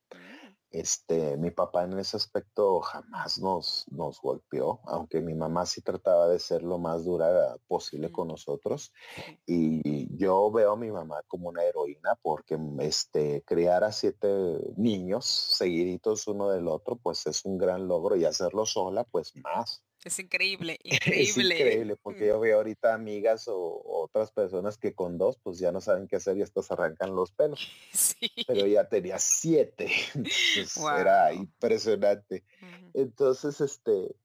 Este, 0.74 1.38
mi 1.38 1.52
papá 1.52 1.84
en 1.84 2.00
ese 2.00 2.18
aspecto 2.18 2.82
jamás 2.82 3.38
nos, 3.38 3.86
nos 3.92 4.20
golpeó, 4.20 4.80
aunque 4.86 5.22
mi 5.22 5.36
mamá 5.36 5.68
sí 5.68 5.82
trataba 5.82 6.28
de 6.28 6.40
ser 6.40 6.64
lo 6.64 6.80
más 6.80 7.06
dura 7.06 7.56
posible 7.68 8.12
con 8.12 8.30
nosotros. 8.30 8.92
Y 9.46 10.08
yo 10.18 10.52
veo 10.52 10.72
a 10.72 10.76
mi 10.76 10.90
mamá 10.90 11.22
como 11.28 11.50
una 11.50 11.64
heroína 11.64 12.18
porque 12.24 12.58
este, 12.80 13.44
criar 13.46 13.84
a 13.84 13.92
siete 13.92 14.28
niños 14.76 15.26
seguiditos 15.26 16.28
uno 16.28 16.50
del 16.50 16.68
otro, 16.68 16.96
pues 16.96 17.28
es 17.28 17.46
un 17.46 17.60
gran 17.60 17.88
logro 17.88 18.16
y 18.16 18.26
hacerlo 18.26 18.66
sola, 18.66 19.04
pues 19.04 19.36
más. 19.44 19.84
Es 20.06 20.20
increíble, 20.20 20.80
increíble. 20.84 21.56
es 21.56 21.60
increíble, 21.62 21.96
porque 21.96 22.28
yo 22.28 22.40
veo 22.40 22.58
ahorita 22.58 22.94
amigas 22.94 23.48
o, 23.48 23.82
otras 23.86 24.32
personas 24.32 24.78
que 24.78 24.94
con 24.94 25.18
dos, 25.18 25.38
pues 25.42 25.60
ya 25.60 25.72
no 25.72 25.80
saben 25.80 26.08
qué 26.08 26.18
hacer 26.18 26.38
y 26.38 26.42
estos 26.42 26.72
arrancan 26.72 27.16
los 27.16 27.32
pelos. 27.32 27.68
Pero 28.48 28.68
ya 28.68 28.88
tenía 28.90 29.18
siete. 29.20 29.90
era 31.00 31.34
impresionante. 31.34 32.44
Entonces, 32.94 33.62
este, 33.62 34.16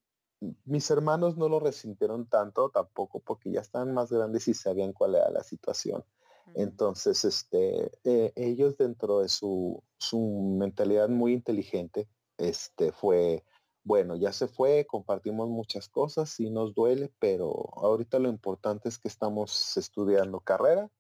mis 0.64 0.90
hermanos 0.90 1.37
no 1.37 1.49
lo 1.49 1.61
resintieron 1.61 2.28
tanto 2.28 2.70
tampoco 2.70 3.20
porque 3.20 3.52
ya 3.52 3.61
estaban 3.61 3.94
más 3.94 4.11
grandes 4.11 4.49
y 4.49 4.54
sabían 4.54 4.92
cuál 4.92 5.14
era 5.14 5.30
la 5.30 5.44
situación. 5.44 6.04
Entonces, 6.54 7.25
este, 7.25 7.90
eh, 8.04 8.32
ellos 8.35 8.76
dentro 8.78 9.20
de 9.20 9.28
su, 9.28 9.82
su 9.99 10.56
mentalidad 10.58 11.08
muy 11.08 11.35
inteligente, 11.35 12.08
este, 12.38 12.90
fue 12.90 13.44
bueno, 13.88 14.16
ya 14.16 14.35
se 14.35 14.49
fue, 14.49 14.85
compartimos 14.87 15.49
muchas 15.49 15.88
cosas 15.88 16.38
y 16.40 16.50
nos 16.50 16.75
duele, 16.75 17.11
pero 17.18 17.71
ahorita 17.76 18.18
lo 18.18 18.28
importante 18.28 18.90
es 18.90 18.99
que 18.99 19.09
estamos 19.09 19.78
estudiando 19.78 20.40
carrera 20.40 20.90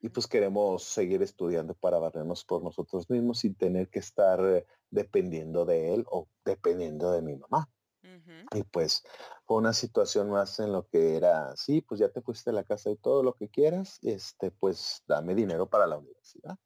y 0.00 0.08
pues 0.08 0.26
queremos 0.26 0.82
seguir 0.82 1.22
estudiando 1.22 1.74
para 1.74 2.00
barrernos 2.00 2.44
por 2.44 2.64
nosotros 2.64 3.08
mismos 3.08 3.38
sin 3.38 3.54
tener 3.54 3.88
que 3.88 4.00
estar 4.00 4.44
eh, 4.44 4.66
dependiendo 4.90 5.64
de 5.64 5.94
él 5.94 6.04
o 6.10 6.26
dependiendo 6.44 7.12
de 7.12 7.22
mi 7.22 7.36
mamá. 7.36 7.70
Y 8.52 8.64
pues 8.64 9.04
fue 9.46 9.58
una 9.58 9.72
situación 9.72 10.28
más 10.28 10.58
en 10.58 10.72
lo 10.72 10.88
que 10.88 11.14
era, 11.16 11.54
sí, 11.56 11.82
pues 11.82 12.00
ya 12.00 12.08
te 12.08 12.20
fuiste 12.20 12.50
a 12.50 12.52
la 12.52 12.64
casa 12.64 12.90
y 12.90 12.96
todo 12.96 13.22
lo 13.22 13.34
que 13.34 13.48
quieras, 13.48 14.00
este, 14.02 14.50
pues 14.50 15.04
dame 15.06 15.36
dinero 15.36 15.68
para 15.68 15.86
la 15.86 15.98
universidad. 15.98 16.58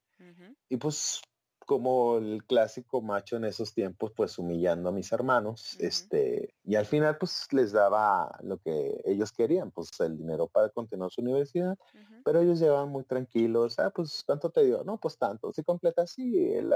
Y 0.71 0.79
pues 0.79 1.21
como 1.69 2.17
el 2.17 2.47
clásico 2.47 3.03
macho 3.03 3.37
en 3.37 3.45
esos 3.45 3.75
tiempos, 3.75 4.11
pues 4.17 4.39
humillando 4.39 4.89
a 4.89 4.93
mis 4.93 5.13
hermanos, 5.13 5.77
este, 5.81 6.55
y 6.65 6.77
al 6.77 6.87
final 6.87 7.19
pues 7.19 7.47
les 7.53 7.73
daba 7.73 8.39
lo 8.43 8.57
que 8.57 9.03
ellos 9.05 9.33
querían, 9.33 9.71
pues 9.71 9.91
el 10.01 10.17
dinero 10.17 10.49
para 10.49 10.71
continuar 10.71 11.11
su 11.11 11.21
universidad, 11.21 11.77
pero 12.25 12.41
ellos 12.41 12.59
llevaban 12.59 12.89
muy 12.89 13.05
tranquilos, 13.05 13.79
ah, 13.81 13.91
pues 13.95 14.23
¿cuánto 14.25 14.49
te 14.49 14.65
dio? 14.65 14.83
No, 14.83 14.99
pues 14.99 15.19
tanto, 15.19 15.53
si 15.53 15.63
completa, 15.63 16.07
sí, 16.07 16.53
él 16.55 16.73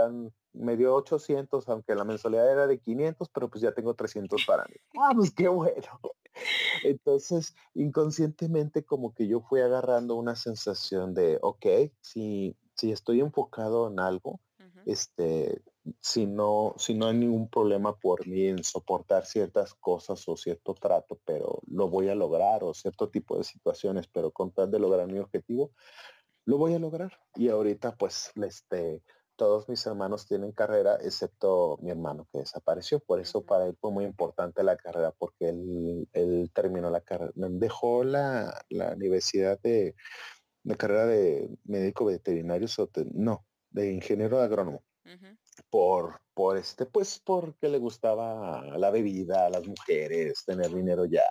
me 0.52 0.76
dio 0.76 0.94
800, 0.94 1.66
aunque 1.70 1.94
la 1.94 2.04
mensualidad 2.04 2.52
era 2.52 2.66
de 2.66 2.78
500, 2.78 3.30
pero 3.30 3.49
pues 3.49 3.62
ya 3.62 3.72
tengo 3.72 3.94
300 3.94 4.42
para 4.46 4.64
mí. 4.64 4.76
Ah, 5.00 5.12
pues 5.16 5.32
qué 5.32 5.49
bueno. 5.49 5.88
Entonces, 6.84 7.54
inconscientemente 7.72 8.84
como 8.84 9.14
que 9.14 9.26
yo 9.26 9.40
fui 9.40 9.62
agarrando 9.62 10.16
una 10.16 10.37
sensación 10.37 11.14
de, 11.14 11.38
ok, 11.40 11.66
si, 12.02 12.58
si 12.75 12.92
estoy 12.92 13.20
enfocado 13.20 13.88
en 13.88 13.99
algo, 14.00 14.38
este, 14.86 15.62
si 16.00 16.26
no, 16.26 16.74
si 16.78 16.94
no 16.94 17.06
hay 17.06 17.16
ningún 17.16 17.48
problema 17.48 17.98
por 17.98 18.26
mí 18.26 18.46
en 18.46 18.62
soportar 18.62 19.26
ciertas 19.26 19.74
cosas 19.74 20.26
o 20.28 20.36
cierto 20.36 20.74
trato, 20.74 21.20
pero 21.24 21.60
lo 21.66 21.88
voy 21.88 22.08
a 22.08 22.14
lograr 22.14 22.62
o 22.64 22.74
cierto 22.74 23.08
tipo 23.10 23.36
de 23.36 23.44
situaciones, 23.44 24.06
pero 24.08 24.30
con 24.30 24.52
tal 24.52 24.70
de 24.70 24.78
lograr 24.78 25.06
mi 25.06 25.18
objetivo, 25.18 25.72
lo 26.44 26.58
voy 26.58 26.74
a 26.74 26.78
lograr. 26.78 27.12
Y 27.34 27.48
ahorita 27.48 27.96
pues 27.96 28.30
este, 28.36 29.02
todos 29.36 29.68
mis 29.68 29.84
hermanos 29.86 30.26
tienen 30.26 30.52
carrera, 30.52 30.96
excepto 31.00 31.78
mi 31.82 31.90
hermano 31.90 32.28
que 32.32 32.38
desapareció. 32.38 33.00
Por 33.00 33.20
eso 33.20 33.44
para 33.44 33.66
él 33.66 33.76
fue 33.80 33.90
muy 33.90 34.04
importante 34.04 34.62
la 34.62 34.76
carrera, 34.76 35.12
porque 35.18 35.48
él, 35.48 36.50
terminó 36.54 36.90
la 36.90 37.00
carrera, 37.00 37.32
dejó 37.34 38.04
la, 38.04 38.64
universidad 38.94 39.58
de, 39.60 39.96
de 40.62 40.76
carrera 40.76 41.06
de 41.06 41.50
médico 41.64 42.04
veterinario, 42.04 42.68
no, 43.12 43.44
de 43.72 43.92
ingeniero 43.92 44.40
agrónomo. 44.40 44.82
Por, 45.68 46.20
por 46.34 46.56
este, 46.56 46.86
pues 46.86 47.20
porque 47.24 47.68
le 47.68 47.78
gustaba 47.78 48.62
la 48.78 48.90
bebida, 48.90 49.50
las 49.50 49.66
mujeres, 49.66 50.44
tener 50.44 50.72
dinero 50.72 51.04
ya. 51.04 51.24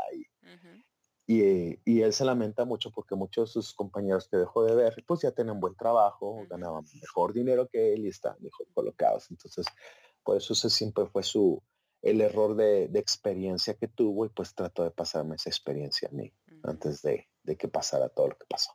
Y, 1.28 1.80
y, 1.86 2.02
él 2.02 2.12
se 2.12 2.26
lamenta 2.26 2.66
mucho 2.66 2.92
porque 2.92 3.16
muchos 3.16 3.50
de 3.50 3.54
sus 3.54 3.74
compañeros 3.74 4.28
que 4.28 4.36
dejó 4.36 4.66
de 4.66 4.76
ver, 4.76 5.02
pues 5.08 5.22
ya 5.22 5.32
tenían 5.32 5.62
buen 5.62 5.76
trabajo, 5.76 6.46
ganaban 6.50 6.84
mejor 7.00 7.32
dinero 7.32 7.70
que 7.72 7.94
él 7.94 8.06
y 8.06 8.10
están 8.10 8.36
mejor 8.42 8.68
colocados. 8.74 9.32
Entonces, 9.32 9.66
por 10.24 10.36
eso 10.36 10.52
ese 10.52 10.70
siempre 10.70 11.06
fue 11.06 11.24
su, 11.24 11.64
el 12.02 12.20
error 12.20 12.56
de, 12.56 12.90
experiencia 12.96 13.76
que 13.76 13.88
tuvo 13.88 14.26
y 14.26 14.30
pues 14.30 14.54
trató 14.54 14.84
de 14.84 14.92
pasarme 14.92 15.36
esa 15.36 15.50
experiencia 15.50 16.10
a 16.10 16.12
mí 16.12 16.34
antes 16.64 17.02
de, 17.02 17.30
de 17.44 17.56
que 17.56 17.70
pasara 17.70 18.10
todo 18.10 18.30
lo 18.30 18.38
que 18.38 18.46
pasó. 18.50 18.72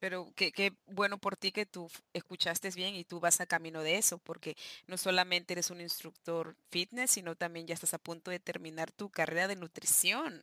Pero 0.00 0.32
qué, 0.34 0.72
bueno 0.86 1.18
por 1.18 1.36
ti 1.36 1.52
que 1.52 1.66
tú 1.66 1.88
escuchaste 2.14 2.70
bien 2.70 2.94
y 2.94 3.04
tú 3.04 3.20
vas 3.20 3.40
a 3.40 3.46
camino 3.46 3.82
de 3.82 3.98
eso, 3.98 4.16
porque 4.18 4.56
no 4.86 4.96
solamente 4.96 5.52
eres 5.52 5.70
un 5.70 5.80
instructor 5.82 6.56
fitness, 6.70 7.10
sino 7.12 7.36
también 7.36 7.66
ya 7.66 7.74
estás 7.74 7.92
a 7.92 7.98
punto 7.98 8.30
de 8.30 8.40
terminar 8.40 8.90
tu 8.90 9.10
carrera 9.10 9.46
de 9.46 9.56
nutrición. 9.56 10.42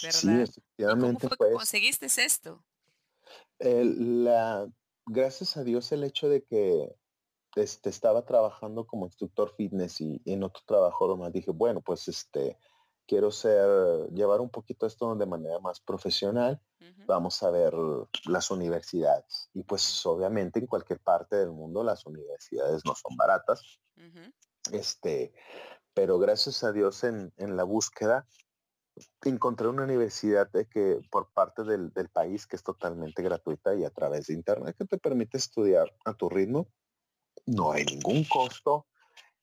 ¿Verdad? 0.00 0.46
Sí, 0.46 0.62
¿Cómo 0.78 1.18
fue 1.18 1.30
que 1.30 1.36
pues 1.36 1.54
conseguiste 1.56 2.06
esto? 2.06 2.64
la, 3.58 4.68
gracias 5.06 5.56
a 5.56 5.64
Dios 5.64 5.92
el 5.92 6.04
hecho 6.04 6.28
de 6.28 6.42
que 6.42 6.88
este, 7.56 7.90
estaba 7.90 8.24
trabajando 8.24 8.86
como 8.86 9.06
instructor 9.06 9.54
fitness 9.56 10.00
y, 10.00 10.20
y 10.24 10.32
en 10.32 10.42
otro 10.42 10.62
trabajo 10.66 11.16
más 11.16 11.32
dije, 11.32 11.50
bueno, 11.50 11.80
pues 11.80 12.08
este, 12.08 12.56
quiero 13.06 13.30
ser, 13.30 13.68
llevar 14.12 14.40
un 14.40 14.50
poquito 14.50 14.86
esto 14.86 15.14
de 15.14 15.26
manera 15.26 15.58
más 15.60 15.80
profesional, 15.80 16.60
vamos 17.06 17.42
a 17.42 17.50
ver 17.50 17.74
las 18.26 18.50
universidades. 18.50 19.50
Y 19.54 19.62
pues 19.62 20.04
obviamente 20.06 20.58
en 20.58 20.66
cualquier 20.66 21.00
parte 21.00 21.36
del 21.36 21.50
mundo 21.50 21.82
las 21.82 22.06
universidades 22.06 22.84
no 22.84 22.94
son 22.94 23.16
baratas. 23.16 23.80
Este, 24.72 25.32
pero 25.94 26.18
gracias 26.18 26.64
a 26.64 26.72
Dios 26.72 27.04
en, 27.04 27.32
la 27.36 27.64
búsqueda 27.64 28.26
encontré 29.24 29.68
una 29.68 29.84
universidad 29.84 30.50
de 30.52 30.66
que 30.66 31.00
por 31.10 31.32
parte 31.32 31.64
del, 31.64 31.92
del, 31.92 32.10
país 32.10 32.46
que 32.46 32.56
es 32.56 32.62
totalmente 32.62 33.22
gratuita 33.22 33.74
y 33.74 33.84
a 33.84 33.90
través 33.90 34.26
de 34.26 34.34
internet 34.34 34.76
que 34.76 34.84
te 34.84 34.98
permite 34.98 35.38
estudiar 35.38 35.92
a 36.04 36.14
tu 36.14 36.28
ritmo. 36.28 36.68
No 37.46 37.72
hay 37.72 37.84
ningún 37.84 38.24
costo, 38.24 38.86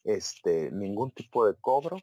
este, 0.04 0.72
ningún 0.72 1.12
tipo 1.12 1.46
de 1.46 1.56
cobro 1.56 1.98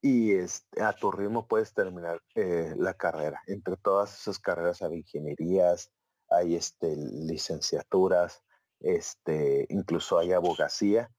y 0.00 0.32
este, 0.32 0.82
a 0.82 0.92
tu 0.92 1.10
ritmo 1.10 1.46
puedes 1.46 1.72
terminar 1.74 2.22
eh, 2.34 2.74
la 2.76 2.94
carrera. 2.94 3.42
Entre 3.46 3.76
todas 3.76 4.20
esas 4.20 4.38
carreras 4.38 4.82
hay 4.82 4.98
ingenierías, 4.98 5.90
hay 6.30 6.54
este, 6.54 6.94
licenciaturas, 6.96 8.42
este, 8.80 9.66
incluso 9.70 10.18
hay 10.18 10.32
abogacía. 10.32 11.10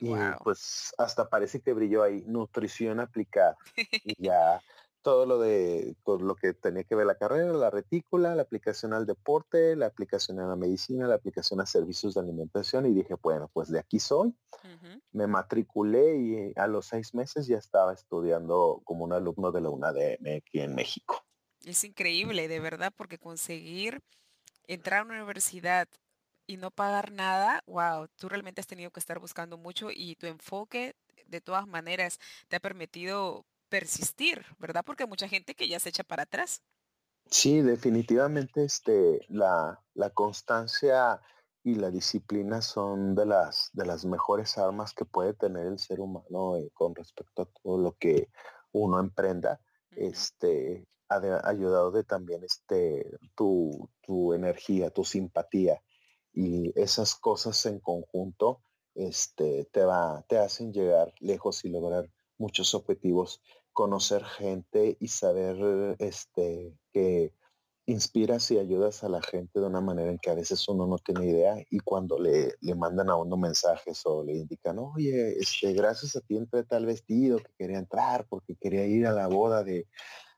Y 0.00 0.14
pues 0.44 0.92
hasta 0.96 1.28
parece 1.28 1.60
que 1.60 1.72
brilló 1.72 2.04
ahí 2.04 2.22
nutrición 2.26 3.00
aplicada. 3.00 3.56
y 4.04 4.26
ya 4.26 4.60
todo 5.08 5.24
lo 5.24 5.38
de 5.38 5.96
con 6.02 6.28
lo 6.28 6.36
que 6.36 6.52
tenía 6.52 6.84
que 6.84 6.94
ver 6.94 7.06
la 7.06 7.14
carrera, 7.14 7.50
la 7.54 7.70
retícula, 7.70 8.34
la 8.34 8.42
aplicación 8.42 8.92
al 8.92 9.06
deporte, 9.06 9.74
la 9.74 9.86
aplicación 9.86 10.38
a 10.38 10.46
la 10.46 10.54
medicina, 10.54 11.06
la 11.06 11.14
aplicación 11.14 11.62
a 11.62 11.66
servicios 11.66 12.12
de 12.12 12.20
alimentación 12.20 12.84
y 12.84 12.92
dije, 12.92 13.14
bueno, 13.22 13.48
pues 13.50 13.70
de 13.70 13.78
aquí 13.78 14.00
soy. 14.00 14.36
Me 15.12 15.26
matriculé 15.26 16.16
y 16.18 16.52
a 16.56 16.66
los 16.66 16.84
seis 16.84 17.14
meses 17.14 17.46
ya 17.46 17.56
estaba 17.56 17.94
estudiando 17.94 18.82
como 18.84 19.04
un 19.04 19.14
alumno 19.14 19.50
de 19.50 19.62
la 19.62 19.70
UNADM 19.70 20.36
aquí 20.36 20.60
en 20.60 20.74
México. 20.74 21.24
Es 21.64 21.84
increíble, 21.84 22.46
de 22.46 22.60
verdad, 22.60 22.92
porque 22.94 23.16
conseguir 23.16 24.02
entrar 24.66 25.00
a 25.00 25.04
una 25.04 25.14
universidad 25.14 25.88
y 26.46 26.58
no 26.58 26.70
pagar 26.70 27.12
nada, 27.12 27.62
wow, 27.66 28.08
tú 28.16 28.28
realmente 28.28 28.60
has 28.60 28.66
tenido 28.66 28.90
que 28.90 29.00
estar 29.00 29.18
buscando 29.20 29.56
mucho 29.56 29.88
y 29.90 30.16
tu 30.16 30.26
enfoque 30.26 30.94
de 31.26 31.40
todas 31.40 31.66
maneras 31.66 32.18
te 32.48 32.56
ha 32.56 32.60
permitido 32.60 33.46
persistir, 33.68 34.44
¿verdad? 34.58 34.82
Porque 34.84 35.04
hay 35.04 35.08
mucha 35.08 35.28
gente 35.28 35.54
que 35.54 35.68
ya 35.68 35.78
se 35.78 35.90
echa 35.90 36.04
para 36.04 36.24
atrás. 36.24 36.62
Sí, 37.30 37.60
definitivamente 37.60 38.64
este, 38.64 39.20
la, 39.28 39.82
la 39.94 40.10
constancia 40.10 41.20
y 41.62 41.74
la 41.74 41.90
disciplina 41.90 42.62
son 42.62 43.14
de 43.14 43.26
las, 43.26 43.70
de 43.74 43.84
las 43.84 44.04
mejores 44.04 44.56
armas 44.56 44.94
que 44.94 45.04
puede 45.04 45.34
tener 45.34 45.66
el 45.66 45.78
ser 45.78 46.00
humano 46.00 46.56
eh, 46.56 46.70
con 46.72 46.94
respecto 46.94 47.42
a 47.42 47.48
todo 47.62 47.78
lo 47.78 47.92
que 47.98 48.30
uno 48.72 49.00
emprenda. 49.00 49.60
Este, 49.90 50.86
ha 51.08 51.48
ayudado 51.48 51.90
de 51.90 52.04
también 52.04 52.44
este, 52.44 53.18
tu, 53.34 53.90
tu 54.02 54.32
energía, 54.32 54.90
tu 54.90 55.04
simpatía 55.04 55.82
y 56.32 56.72
esas 56.80 57.14
cosas 57.14 57.64
en 57.66 57.80
conjunto 57.80 58.60
este, 58.94 59.68
te, 59.72 59.84
va, 59.84 60.24
te 60.28 60.38
hacen 60.38 60.72
llegar 60.72 61.12
lejos 61.20 61.64
y 61.64 61.68
lograr 61.68 62.10
muchos 62.38 62.74
objetivos, 62.74 63.42
conocer 63.72 64.24
gente 64.24 64.96
y 65.00 65.08
saber 65.08 65.96
este, 65.98 66.74
que 66.92 67.32
inspiras 67.86 68.50
y 68.50 68.58
ayudas 68.58 69.02
a 69.02 69.08
la 69.08 69.22
gente 69.22 69.60
de 69.60 69.66
una 69.66 69.80
manera 69.80 70.10
en 70.10 70.18
que 70.18 70.30
a 70.30 70.34
veces 70.34 70.68
uno 70.68 70.86
no 70.86 70.98
tiene 70.98 71.26
idea 71.26 71.56
y 71.70 71.78
cuando 71.78 72.18
le, 72.18 72.54
le 72.60 72.74
mandan 72.74 73.08
a 73.08 73.16
uno 73.16 73.36
mensajes 73.38 74.02
o 74.04 74.22
le 74.22 74.36
indican, 74.36 74.78
oye, 74.78 75.38
este, 75.38 75.72
gracias 75.72 76.14
a 76.14 76.20
ti 76.20 76.36
entré 76.36 76.64
tal 76.64 76.84
vestido 76.84 77.38
que 77.38 77.50
quería 77.56 77.78
entrar 77.78 78.26
porque 78.28 78.56
quería 78.56 78.84
ir 78.84 79.06
a 79.06 79.12
la 79.12 79.26
boda 79.26 79.64
de, 79.64 79.86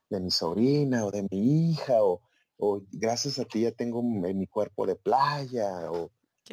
de 0.09 0.19
mi 0.21 0.31
sobrina 0.31 1.05
o 1.05 1.11
de 1.11 1.27
mi 1.29 1.71
hija 1.71 2.01
o, 2.03 2.21
o 2.57 2.83
gracias 2.91 3.37
a 3.37 3.43
ti 3.43 3.61
ya 3.61 3.71
tengo 3.71 4.01
mi 4.01 4.47
cuerpo 4.47 4.85
de 4.85 4.95
playa 4.95 5.91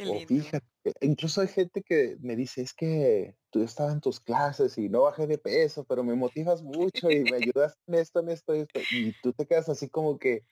o, 0.06 0.26
fíjate, 0.26 0.66
incluso 1.00 1.40
hay 1.40 1.48
gente 1.48 1.82
que 1.82 2.16
me 2.20 2.36
dice, 2.36 2.62
es 2.62 2.74
que 2.74 3.34
tú 3.50 3.62
estabas 3.62 3.94
en 3.94 4.00
tus 4.00 4.20
clases 4.20 4.76
y 4.78 4.88
no 4.88 5.02
bajé 5.02 5.26
de 5.26 5.38
peso, 5.38 5.84
pero 5.84 6.04
me 6.04 6.14
motivas 6.14 6.62
mucho 6.62 7.10
y 7.10 7.24
me 7.24 7.36
ayudas 7.54 7.76
en 7.86 7.94
esto, 7.94 8.20
en 8.20 8.28
esto, 8.28 8.54
en 8.54 8.62
esto. 8.62 8.80
Y 8.92 9.14
tú 9.22 9.32
te 9.32 9.46
quedas 9.46 9.68
así 9.68 9.88
como 9.88 10.18
que, 10.18 10.44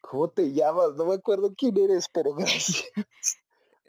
¿cómo 0.00 0.28
te 0.28 0.52
llamas? 0.52 0.94
No 0.96 1.06
me 1.06 1.14
acuerdo 1.14 1.54
quién 1.56 1.76
eres, 1.78 2.08
pero 2.12 2.34
gracias. 2.34 2.84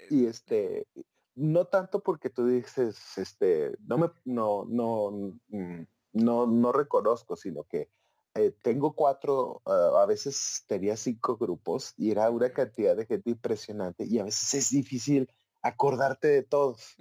Y 0.09 0.25
este, 0.25 0.87
no 1.35 1.65
tanto 1.65 2.01
porque 2.01 2.29
tú 2.29 2.47
dices, 2.47 3.17
este, 3.17 3.75
no 3.85 3.97
me, 3.97 4.09
no, 4.25 4.65
no, 4.65 5.11
mm, 5.49 5.81
no, 6.13 6.47
no 6.47 6.71
reconozco, 6.71 7.35
sino 7.35 7.63
que 7.63 7.89
eh, 8.37 8.55
tengo 8.61 8.93
cuatro, 8.93 9.61
ah, 9.65 10.01
a 10.01 10.05
veces 10.05 10.63
tenía 10.67 10.95
cinco 10.97 11.37
grupos 11.37 11.93
y 11.97 12.11
era 12.11 12.29
una 12.29 12.51
cantidad 12.51 12.95
de 12.95 13.05
gente 13.05 13.29
impresionante 13.29 14.05
y 14.05 14.19
a 14.19 14.23
veces 14.23 14.53
es 14.53 14.69
difícil 14.69 15.29
acordarte 15.61 16.27
de 16.27 16.43
todos. 16.43 16.95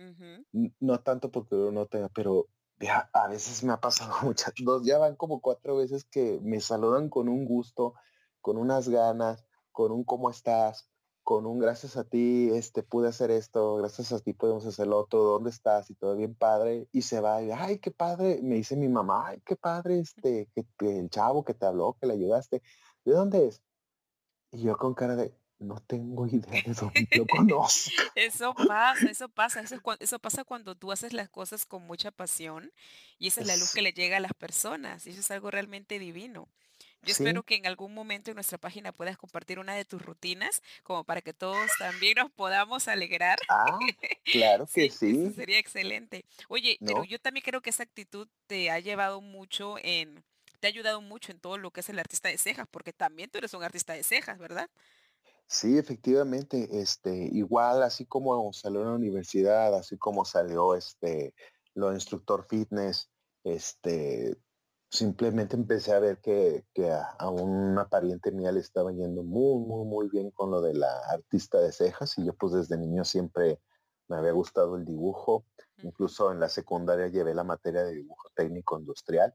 No 0.80 1.00
tanto 1.00 1.30
porque 1.30 1.54
uno 1.54 1.72
no 1.72 1.86
tenga, 1.86 2.08
pero 2.08 2.48
ya, 2.78 3.08
a 3.12 3.28
veces 3.28 3.62
me 3.64 3.72
ha 3.72 3.80
pasado 3.80 4.14
muchas, 4.22 4.52
dos, 4.62 4.84
ya 4.84 4.98
van 4.98 5.16
como 5.16 5.40
cuatro 5.40 5.76
veces 5.76 6.04
que 6.04 6.38
me 6.42 6.60
saludan 6.60 7.08
con 7.08 7.28
un 7.28 7.44
gusto, 7.44 7.94
con 8.40 8.58
unas 8.58 8.88
ganas, 8.88 9.44
con 9.72 9.92
un 9.92 10.04
cómo 10.04 10.30
estás, 10.30 10.88
con 11.26 11.44
un 11.44 11.58
gracias 11.58 11.96
a 11.96 12.04
ti, 12.04 12.50
este, 12.52 12.84
pude 12.84 13.08
hacer 13.08 13.32
esto, 13.32 13.74
gracias 13.74 14.12
a 14.12 14.20
ti 14.20 14.32
podemos 14.32 14.64
hacer 14.64 14.86
lo 14.86 14.98
otro, 14.98 15.24
¿dónde 15.24 15.50
estás? 15.50 15.90
Y 15.90 15.96
todo 15.96 16.14
bien 16.14 16.36
padre, 16.36 16.86
y 16.92 17.02
se 17.02 17.18
va, 17.18 17.42
y, 17.42 17.50
ay, 17.50 17.80
qué 17.80 17.90
padre, 17.90 18.38
me 18.44 18.54
dice 18.54 18.76
mi 18.76 18.88
mamá, 18.88 19.26
ay, 19.26 19.42
qué 19.44 19.56
padre, 19.56 19.98
este, 19.98 20.48
que, 20.54 20.64
el 21.00 21.10
chavo 21.10 21.44
que 21.44 21.52
te 21.52 21.66
habló, 21.66 21.96
que 22.00 22.06
le 22.06 22.12
ayudaste, 22.12 22.62
¿de 23.04 23.12
dónde 23.12 23.48
es? 23.48 23.60
Y 24.52 24.62
yo 24.62 24.76
con 24.76 24.94
cara 24.94 25.16
de, 25.16 25.36
no 25.58 25.80
tengo 25.80 26.26
idea 26.28 26.62
de 26.64 26.72
dónde 26.72 27.08
lo 27.16 27.26
conozco. 27.26 27.90
Eso 28.14 28.54
pasa, 28.54 29.10
eso 29.10 29.28
pasa, 29.28 29.60
eso, 29.62 29.80
eso, 29.98 30.18
pasa 30.20 30.44
cuando 30.44 30.76
tú 30.76 30.92
haces 30.92 31.12
las 31.12 31.28
cosas 31.28 31.66
con 31.66 31.82
mucha 31.82 32.12
pasión 32.12 32.70
y 33.18 33.26
esa 33.26 33.40
es 33.40 33.48
la 33.48 33.56
luz 33.56 33.72
que 33.72 33.82
le 33.82 33.92
llega 33.92 34.18
a 34.18 34.20
las 34.20 34.32
personas 34.32 35.08
y 35.08 35.10
eso 35.10 35.18
es 35.18 35.30
algo 35.32 35.50
realmente 35.50 35.98
divino. 35.98 36.48
Yo 37.06 37.12
espero 37.12 37.44
que 37.44 37.54
en 37.54 37.66
algún 37.66 37.94
momento 37.94 38.32
en 38.32 38.34
nuestra 38.34 38.58
página 38.58 38.90
puedas 38.90 39.16
compartir 39.16 39.60
una 39.60 39.74
de 39.74 39.84
tus 39.84 40.02
rutinas, 40.02 40.60
como 40.82 41.04
para 41.04 41.22
que 41.22 41.32
todos 41.32 41.70
también 41.78 42.14
nos 42.16 42.32
podamos 42.32 42.88
alegrar. 42.88 43.38
Ah, 43.48 43.78
claro 44.24 44.66
que 44.66 44.90
sí. 44.90 45.32
sería 45.32 45.60
excelente. 45.60 46.24
Oye, 46.48 46.78
pero 46.80 47.04
yo 47.04 47.20
también 47.20 47.44
creo 47.44 47.60
que 47.60 47.70
esa 47.70 47.84
actitud 47.84 48.26
te 48.48 48.70
ha 48.70 48.80
llevado 48.80 49.20
mucho 49.20 49.76
en, 49.82 50.24
te 50.58 50.66
ha 50.66 50.70
ayudado 50.70 51.00
mucho 51.00 51.30
en 51.30 51.38
todo 51.38 51.58
lo 51.58 51.70
que 51.70 51.80
es 51.80 51.88
el 51.88 52.00
artista 52.00 52.28
de 52.28 52.38
cejas, 52.38 52.66
porque 52.68 52.92
también 52.92 53.30
tú 53.30 53.38
eres 53.38 53.54
un 53.54 53.62
artista 53.62 53.92
de 53.92 54.02
cejas, 54.02 54.38
¿verdad? 54.38 54.68
Sí, 55.46 55.78
efectivamente, 55.78 56.68
este, 56.72 57.30
igual 57.32 57.84
así 57.84 58.04
como 58.04 58.52
salió 58.52 58.80
en 58.80 58.88
la 58.88 58.94
universidad, 58.94 59.76
así 59.78 59.96
como 59.96 60.24
salió 60.24 60.74
este, 60.74 61.34
lo 61.74 61.92
instructor 61.92 62.44
fitness, 62.50 63.08
este, 63.44 64.36
simplemente 64.90 65.56
empecé 65.56 65.92
a 65.92 65.98
ver 65.98 66.18
que, 66.20 66.64
a, 67.18 67.30
una 67.30 67.88
pariente 67.88 68.32
mía 68.32 68.52
le 68.52 68.60
estaba 68.60 68.92
yendo 68.92 69.22
muy, 69.22 69.58
muy, 69.64 69.84
muy 69.84 70.08
bien 70.08 70.30
con 70.30 70.50
lo 70.50 70.60
de 70.60 70.74
la 70.74 71.00
artista 71.10 71.58
de 71.58 71.72
cejas 71.72 72.16
y 72.18 72.24
yo 72.24 72.34
pues 72.34 72.52
desde 72.52 72.78
niño 72.78 73.04
siempre 73.04 73.60
me 74.08 74.16
había 74.16 74.32
gustado 74.32 74.76
el 74.76 74.84
dibujo. 74.84 75.44
Incluso 75.82 76.32
en 76.32 76.40
la 76.40 76.48
secundaria 76.48 77.08
llevé 77.08 77.34
la 77.34 77.44
materia 77.44 77.84
de 77.84 77.94
dibujo 77.94 78.30
técnico 78.34 78.78
industrial. 78.78 79.34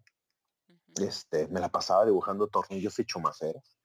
Este, 1.00 1.48
me 1.48 1.60
la 1.60 1.70
pasaba 1.70 2.06
dibujando 2.06 2.48
tornillos 2.48 2.98
y 3.00 3.06
chumaceras. 3.06 3.78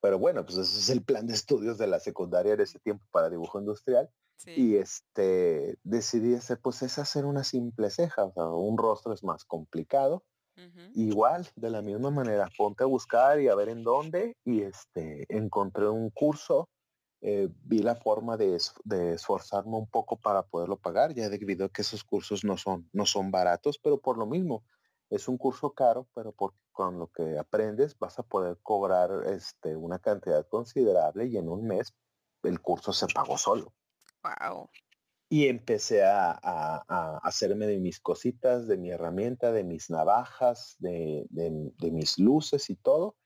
Pero 0.00 0.18
bueno, 0.18 0.44
pues 0.44 0.58
ese 0.58 0.78
es 0.78 0.90
el 0.90 1.02
plan 1.02 1.26
de 1.26 1.34
estudios 1.34 1.78
de 1.78 1.86
la 1.86 2.00
secundaria 2.00 2.54
en 2.54 2.60
ese 2.60 2.78
tiempo 2.80 3.04
para 3.10 3.30
dibujo 3.30 3.58
industrial. 3.58 4.10
Y 4.44 4.76
este 4.76 5.78
decidí 5.82 6.34
hacer, 6.34 6.60
pues 6.60 6.82
es 6.82 6.98
hacer 6.98 7.24
una 7.24 7.42
simple 7.42 7.88
ceja, 7.88 8.26
o 8.26 8.32
sea, 8.34 8.44
un 8.44 8.76
rostro 8.76 9.14
es 9.14 9.24
más 9.24 9.46
complicado 9.46 10.24
Igual, 10.94 11.46
de 11.56 11.70
la 11.70 11.82
misma 11.82 12.10
manera, 12.10 12.48
ponte 12.56 12.82
a 12.82 12.86
buscar 12.86 13.40
y 13.40 13.48
a 13.48 13.54
ver 13.54 13.68
en 13.68 13.82
dónde 13.82 14.36
y 14.44 14.62
este, 14.62 15.26
encontré 15.28 15.88
un 15.88 16.10
curso, 16.10 16.68
eh, 17.20 17.48
vi 17.64 17.80
la 17.80 17.94
forma 17.94 18.36
de, 18.36 18.56
esforzarme 18.56 19.76
un 19.76 19.88
poco 19.88 20.16
para 20.16 20.42
poderlo 20.42 20.78
pagar, 20.78 21.12
ya 21.12 21.28
debido 21.28 21.66
a 21.66 21.68
que 21.68 21.82
esos 21.82 22.04
cursos 22.04 22.44
no 22.44 22.56
son, 22.56 22.88
no 22.92 23.04
son 23.04 23.30
baratos, 23.30 23.78
pero 23.78 24.00
por 24.00 24.16
lo 24.16 24.26
mismo, 24.26 24.64
es 25.10 25.28
un 25.28 25.36
curso 25.36 25.72
caro, 25.72 26.08
pero 26.14 26.32
porque 26.32 26.58
con 26.72 26.98
lo 26.98 27.08
que 27.08 27.38
aprendes 27.38 27.98
vas 27.98 28.18
a 28.18 28.22
poder 28.22 28.58
cobrar 28.62 29.10
este, 29.26 29.76
una 29.76 29.98
cantidad 29.98 30.46
considerable 30.48 31.26
y 31.26 31.36
en 31.36 31.48
un 31.48 31.66
mes 31.66 31.94
el 32.42 32.60
curso 32.60 32.92
se 32.92 33.06
pagó 33.06 33.36
solo. 33.36 33.72
Wow 34.22 34.68
y 35.28 35.48
empecé 35.48 36.04
a, 36.04 36.38
hacerme 37.22 37.66
de 37.66 37.78
mis 37.78 38.00
cositas, 38.00 38.68
de 38.68 38.76
mi 38.76 38.90
herramienta, 38.90 39.52
de 39.52 39.64
mis 39.64 39.90
navajas, 39.90 40.76
de, 40.78 41.26
mis 41.80 42.18
luces 42.18 42.70
y 42.70 42.76
todo. 42.76 43.16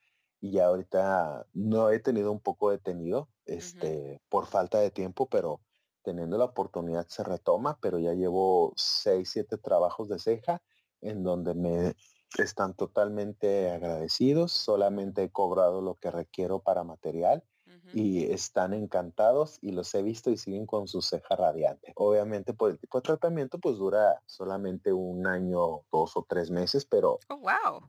Y 0.40 0.52
ya 0.52 0.66
ahorita 0.66 1.46
no 1.52 1.90
he 1.90 1.98
tenido 2.00 2.32
un 2.32 2.40
poco 2.40 2.70
detenido 2.70 3.28
este, 3.44 4.22
por 4.30 4.46
falta 4.46 4.78
de 4.78 4.90
tiempo, 4.90 5.28
pero 5.28 5.60
teniendo 6.02 6.38
la 6.38 6.46
oportunidad 6.46 7.06
se 7.08 7.22
retoma, 7.22 7.78
pero 7.82 7.98
ya 7.98 8.14
llevo 8.14 8.72
seis, 8.76 9.30
siete 9.32 9.58
trabajos 9.58 10.08
de 10.08 10.18
ceja 10.18 10.62
en 11.02 11.22
donde 11.22 11.54
me 11.54 11.94
están 12.38 12.74
totalmente 12.74 13.70
agradecidos, 13.70 14.52
solamente 14.52 15.24
he 15.24 15.30
cobrado 15.30 15.82
lo 15.82 15.96
que 15.96 16.10
requiero 16.10 16.60
para 16.60 16.84
material 16.84 17.44
y 17.92 18.30
están 18.32 18.74
encantados 18.74 19.58
y 19.60 19.72
los 19.72 19.94
he 19.94 20.02
visto 20.02 20.30
y 20.30 20.36
siguen 20.36 20.66
con 20.66 20.88
su 20.88 21.02
ceja 21.02 21.36
radiante. 21.36 21.92
Obviamente 21.96 22.54
por 22.54 22.70
el 22.70 22.78
tipo 22.78 22.98
de 22.98 23.02
tratamiento 23.02 23.58
pues 23.58 23.76
dura 23.76 24.20
solamente 24.26 24.92
un 24.92 25.26
año, 25.26 25.82
dos 25.90 26.16
o 26.16 26.26
tres 26.28 26.50
meses, 26.50 26.84
pero 26.84 27.18
oh, 27.28 27.36
wow. 27.36 27.88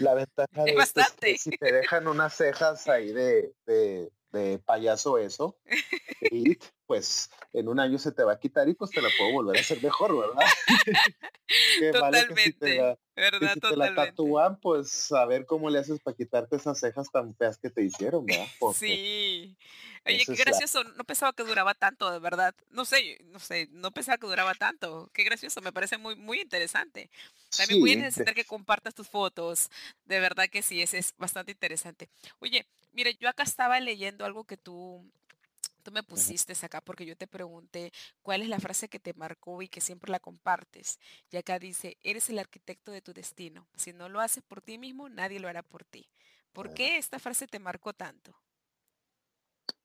la 0.00 0.14
ventaja 0.14 0.48
de 0.64 0.72
esto 0.72 1.00
es 1.00 1.12
que 1.12 1.38
si 1.38 1.50
te 1.50 1.72
dejan 1.72 2.08
unas 2.08 2.34
cejas 2.34 2.88
ahí 2.88 3.12
de, 3.12 3.52
de, 3.66 4.10
payaso 4.66 5.16
eso, 5.16 5.56
pues 6.86 7.30
en 7.52 7.68
un 7.68 7.80
año 7.80 7.98
se 7.98 8.12
te 8.12 8.22
va 8.22 8.34
a 8.34 8.38
quitar 8.38 8.68
y 8.68 8.74
pues 8.74 8.90
te 8.90 9.02
la 9.02 9.08
puedo 9.16 9.32
volver 9.32 9.56
a 9.56 9.60
hacer 9.60 9.82
mejor, 9.82 10.16
¿verdad? 10.16 10.46
Totalmente. 11.92 12.96
¿verdad? 13.14 13.54
si 13.54 13.60
te 13.60 13.76
la 13.76 13.94
tatúan, 13.94 14.60
pues 14.60 15.10
a 15.12 15.24
ver 15.24 15.46
cómo 15.46 15.70
le 15.70 15.78
haces 15.78 16.00
para 16.00 16.16
quitarte 16.16 16.56
esas 16.56 16.78
cejas 16.78 17.10
tan 17.10 17.34
feas 17.34 17.58
que 17.58 17.70
te 17.70 17.82
hicieron, 17.82 18.26
¿verdad? 18.26 18.46
sí. 18.74 19.56
Oye, 20.06 20.24
qué 20.24 20.34
gracioso. 20.36 20.84
No 20.84 21.04
pensaba 21.04 21.32
que 21.32 21.42
duraba 21.42 21.74
tanto, 21.74 22.10
de 22.12 22.20
verdad. 22.20 22.54
No 22.70 22.84
sé, 22.84 23.18
no 23.24 23.40
sé, 23.40 23.68
no 23.72 23.90
pensaba 23.90 24.18
que 24.18 24.26
duraba 24.26 24.54
tanto. 24.54 25.10
Qué 25.12 25.24
gracioso, 25.24 25.60
me 25.60 25.72
parece 25.72 25.98
muy, 25.98 26.14
muy 26.14 26.40
interesante. 26.40 27.10
También 27.56 27.80
voy 27.80 27.92
a 27.92 27.96
necesitar 27.96 28.34
que 28.34 28.44
compartas 28.44 28.94
tus 28.94 29.08
fotos. 29.08 29.68
De 30.04 30.20
verdad 30.20 30.46
que 30.48 30.62
sí, 30.62 30.80
es, 30.80 30.94
es 30.94 31.14
bastante 31.18 31.52
interesante. 31.52 32.08
Oye, 32.38 32.66
mire, 32.92 33.16
yo 33.16 33.28
acá 33.28 33.42
estaba 33.42 33.80
leyendo 33.80 34.24
algo 34.24 34.44
que 34.44 34.56
tú 34.56 35.04
tú 35.86 35.92
me 35.92 36.02
pusiste 36.02 36.52
acá 36.66 36.80
porque 36.80 37.06
yo 37.06 37.16
te 37.16 37.28
pregunté 37.28 37.92
cuál 38.20 38.42
es 38.42 38.48
la 38.48 38.58
frase 38.58 38.88
que 38.88 38.98
te 38.98 39.14
marcó 39.14 39.62
y 39.62 39.68
que 39.68 39.80
siempre 39.80 40.10
la 40.10 40.18
compartes. 40.18 40.98
Y 41.30 41.36
acá 41.36 41.60
dice, 41.60 41.96
eres 42.02 42.28
el 42.28 42.40
arquitecto 42.40 42.90
de 42.90 43.00
tu 43.00 43.12
destino. 43.12 43.68
Si 43.76 43.92
no 43.92 44.08
lo 44.08 44.18
haces 44.18 44.42
por 44.42 44.60
ti 44.60 44.78
mismo, 44.78 45.08
nadie 45.08 45.38
lo 45.38 45.46
hará 45.46 45.62
por 45.62 45.84
ti. 45.84 46.10
¿Por 46.52 46.74
qué 46.74 46.96
esta 46.98 47.20
frase 47.20 47.46
te 47.46 47.60
marcó 47.60 47.92
tanto? 47.92 48.34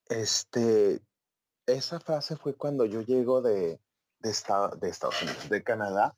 Este, 0.09 0.99
esa 1.67 1.99
frase 1.99 2.35
fue 2.35 2.55
cuando 2.55 2.87
yo 2.87 3.01
llego 3.01 3.43
de, 3.43 3.79
de, 4.21 4.33
de 4.81 4.89
Estados 4.89 5.21
Unidos, 5.21 5.49
de 5.49 5.63
Canadá, 5.63 6.17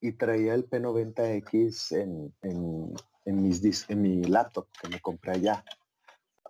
y 0.00 0.12
traía 0.12 0.54
el 0.54 0.70
P90X 0.70 1.96
en, 1.96 2.32
en, 2.42 2.94
en, 3.24 3.42
mis, 3.42 3.90
en 3.90 4.02
mi 4.02 4.22
laptop 4.22 4.68
que 4.80 4.88
me 4.88 5.00
compré 5.00 5.32
allá. 5.32 5.64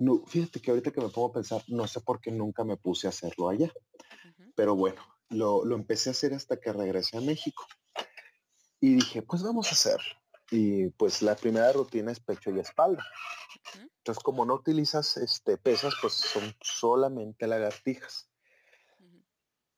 No, 0.01 0.25
fíjate 0.27 0.61
que 0.61 0.71
ahorita 0.71 0.91
que 0.91 1.01
me 1.03 1.11
pongo 1.11 1.29
a 1.29 1.33
pensar, 1.35 1.63
no 1.69 1.87
sé 1.87 2.01
por 2.01 2.21
qué 2.21 2.33
nunca 2.33 2.65
me 2.65 2.79
puse 2.79 3.07
a 3.07 3.11
hacerlo 3.11 3.51
allá. 3.51 3.71
Pero 4.57 4.75
bueno, 4.75 5.03
lo, 5.29 5.63
empecé 5.75 6.09
a 6.09 6.13
hacer 6.13 6.33
hasta 6.33 6.59
que 6.59 6.73
regresé 6.73 7.19
a 7.19 7.21
México. 7.21 7.67
Y 8.81 8.95
dije, 8.95 9.21
pues 9.21 9.43
vamos 9.43 9.69
a 9.69 9.73
hacer. 9.73 10.01
Y 10.51 10.89
pues 10.89 11.21
la 11.21 11.37
primera 11.37 11.71
rutina 11.73 12.13
es 12.13 12.19
pecho 12.19 12.51
y 12.51 12.61
espalda. 12.61 13.05
Entonces, 13.99 14.25
como 14.25 14.47
no 14.47 14.55
utilizas 14.55 15.19
este, 15.19 15.59
pesas, 15.59 15.93
pues 16.01 16.15
son 16.15 16.55
solamente 16.63 17.47
lagartijas. 17.47 18.30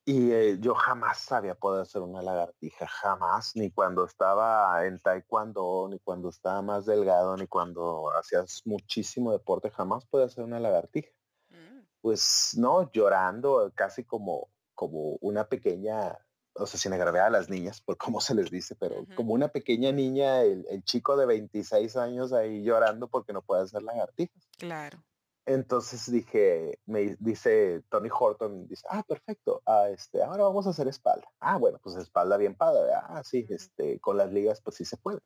Y 0.05 0.31
eh, 0.31 0.57
yo 0.59 0.75
jamás 0.75 1.31
había 1.31 1.55
podido 1.55 1.81
hacer 1.81 2.01
una 2.01 2.21
lagartija, 2.21 2.87
jamás, 2.87 3.55
ni 3.55 3.71
cuando 3.71 4.03
estaba 4.03 4.85
en 4.85 4.99
taekwondo, 4.99 5.87
ni 5.89 5.99
cuando 5.99 6.29
estaba 6.29 6.61
más 6.61 6.85
delgado, 6.85 7.37
ni 7.37 7.47
cuando 7.47 8.11
hacías 8.17 8.63
muchísimo 8.65 9.31
deporte, 9.31 9.69
jamás 9.69 10.05
podía 10.05 10.25
hacer 10.25 10.43
una 10.43 10.59
lagartija. 10.59 11.09
Mm. 11.49 11.85
Pues 12.01 12.51
no, 12.57 12.91
llorando, 12.91 13.71
casi 13.75 14.03
como, 14.03 14.49
como 14.75 15.17
una 15.21 15.47
pequeña, 15.47 16.17
o 16.53 16.65
sea, 16.67 16.77
sin 16.77 16.91
agravar 16.91 17.21
a 17.21 17.29
las 17.29 17.49
niñas, 17.49 17.79
por 17.79 17.95
cómo 17.95 18.19
se 18.19 18.35
les 18.35 18.51
dice, 18.51 18.75
pero 18.75 19.05
como 19.15 19.33
una 19.33 19.47
pequeña 19.47 19.93
niña, 19.93 20.41
el, 20.41 20.65
el, 20.69 20.83
chico 20.83 21.15
de 21.15 21.27
26 21.27 21.95
años 21.95 22.33
ahí 22.33 22.61
llorando 22.61 23.07
porque 23.07 23.31
no 23.31 23.41
puede 23.41 23.63
hacer 23.63 23.81
lagartijas. 23.81 24.49
Claro. 24.57 25.01
Entonces 25.45 26.09
dije, 26.09 26.79
me 26.85 27.17
dice 27.19 27.83
Tony 27.89 28.09
Horton, 28.09 28.65
dice, 28.67 28.87
ah, 28.89 29.03
perfecto, 29.03 29.61
ah, 29.65 29.89
este, 29.89 30.23
ahora 30.23 30.43
vamos 30.43 30.67
a 30.67 30.69
hacer 30.69 30.87
espalda. 30.87 31.27
Ah, 31.39 31.57
bueno, 31.57 31.79
pues 31.83 31.97
espalda 31.97 32.37
bien 32.37 32.55
padre, 32.55 32.93
ah, 32.93 33.21
sí, 33.25 33.45
este, 33.49 33.99
con 33.99 34.17
las 34.17 34.31
ligas, 34.31 34.61
pues 34.61 34.77
sí 34.77 34.85
se 34.85 34.95
puede. 34.95 35.19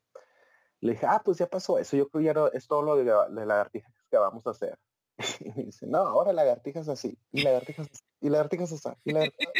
Le 0.79 0.93
dije, 0.93 1.05
ah, 1.05 1.21
pues 1.23 1.37
ya 1.37 1.47
pasó 1.47 1.77
eso, 1.77 1.95
yo 1.95 2.09
creo 2.09 2.23
ya 2.23 2.33
no, 2.33 2.47
es 2.47 2.67
todo 2.67 2.81
lo 2.81 2.95
de, 2.95 3.03
la, 3.05 3.29
lagartijas 3.29 3.93
que 4.09 4.17
vamos 4.17 4.45
a 4.47 4.51
hacer. 4.51 4.77
Y 5.39 5.51
me 5.51 5.65
dice, 5.65 5.85
no, 5.85 5.99
ahora 5.99 6.33
lagartijas 6.33 6.89
así, 6.89 7.17
y 7.31 7.43
lagartijas 7.43 7.87
así, 7.91 8.03
y 8.21 8.29
lagartijas 8.29 8.71
así, 8.71 8.89
y 9.03 9.11
lagartijas 9.13 9.57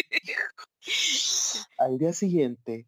Al 1.78 1.98
día 2.00 2.14
siguiente 2.14 2.88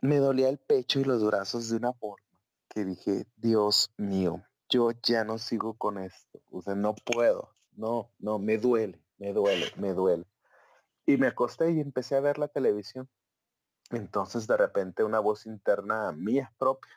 me 0.00 0.16
dolía 0.16 0.48
el 0.48 0.58
pecho 0.58 1.00
y 1.00 1.04
los 1.04 1.24
brazos 1.24 1.68
de 1.68 1.76
una 1.76 1.92
forma 1.92 2.26
que 2.68 2.84
dije, 2.84 3.26
Dios 3.36 3.92
mío, 3.98 4.42
yo 4.72 4.90
ya 5.02 5.22
no 5.24 5.36
sigo 5.38 5.74
con 5.74 5.98
esto, 5.98 6.40
o 6.50 6.62
sea, 6.62 6.74
no 6.74 6.94
puedo, 6.94 7.54
no, 7.72 8.10
no, 8.18 8.38
me 8.38 8.56
duele, 8.56 9.04
me 9.18 9.32
duele, 9.32 9.66
me 9.76 9.92
duele. 9.92 10.24
Y 11.04 11.18
me 11.18 11.26
acosté 11.26 11.72
y 11.72 11.80
empecé 11.80 12.16
a 12.16 12.20
ver 12.20 12.38
la 12.38 12.48
televisión. 12.48 13.08
Entonces 13.90 14.46
de 14.46 14.56
repente 14.56 15.04
una 15.04 15.20
voz 15.20 15.44
interna 15.44 16.12
mía 16.12 16.54
propia. 16.58 16.92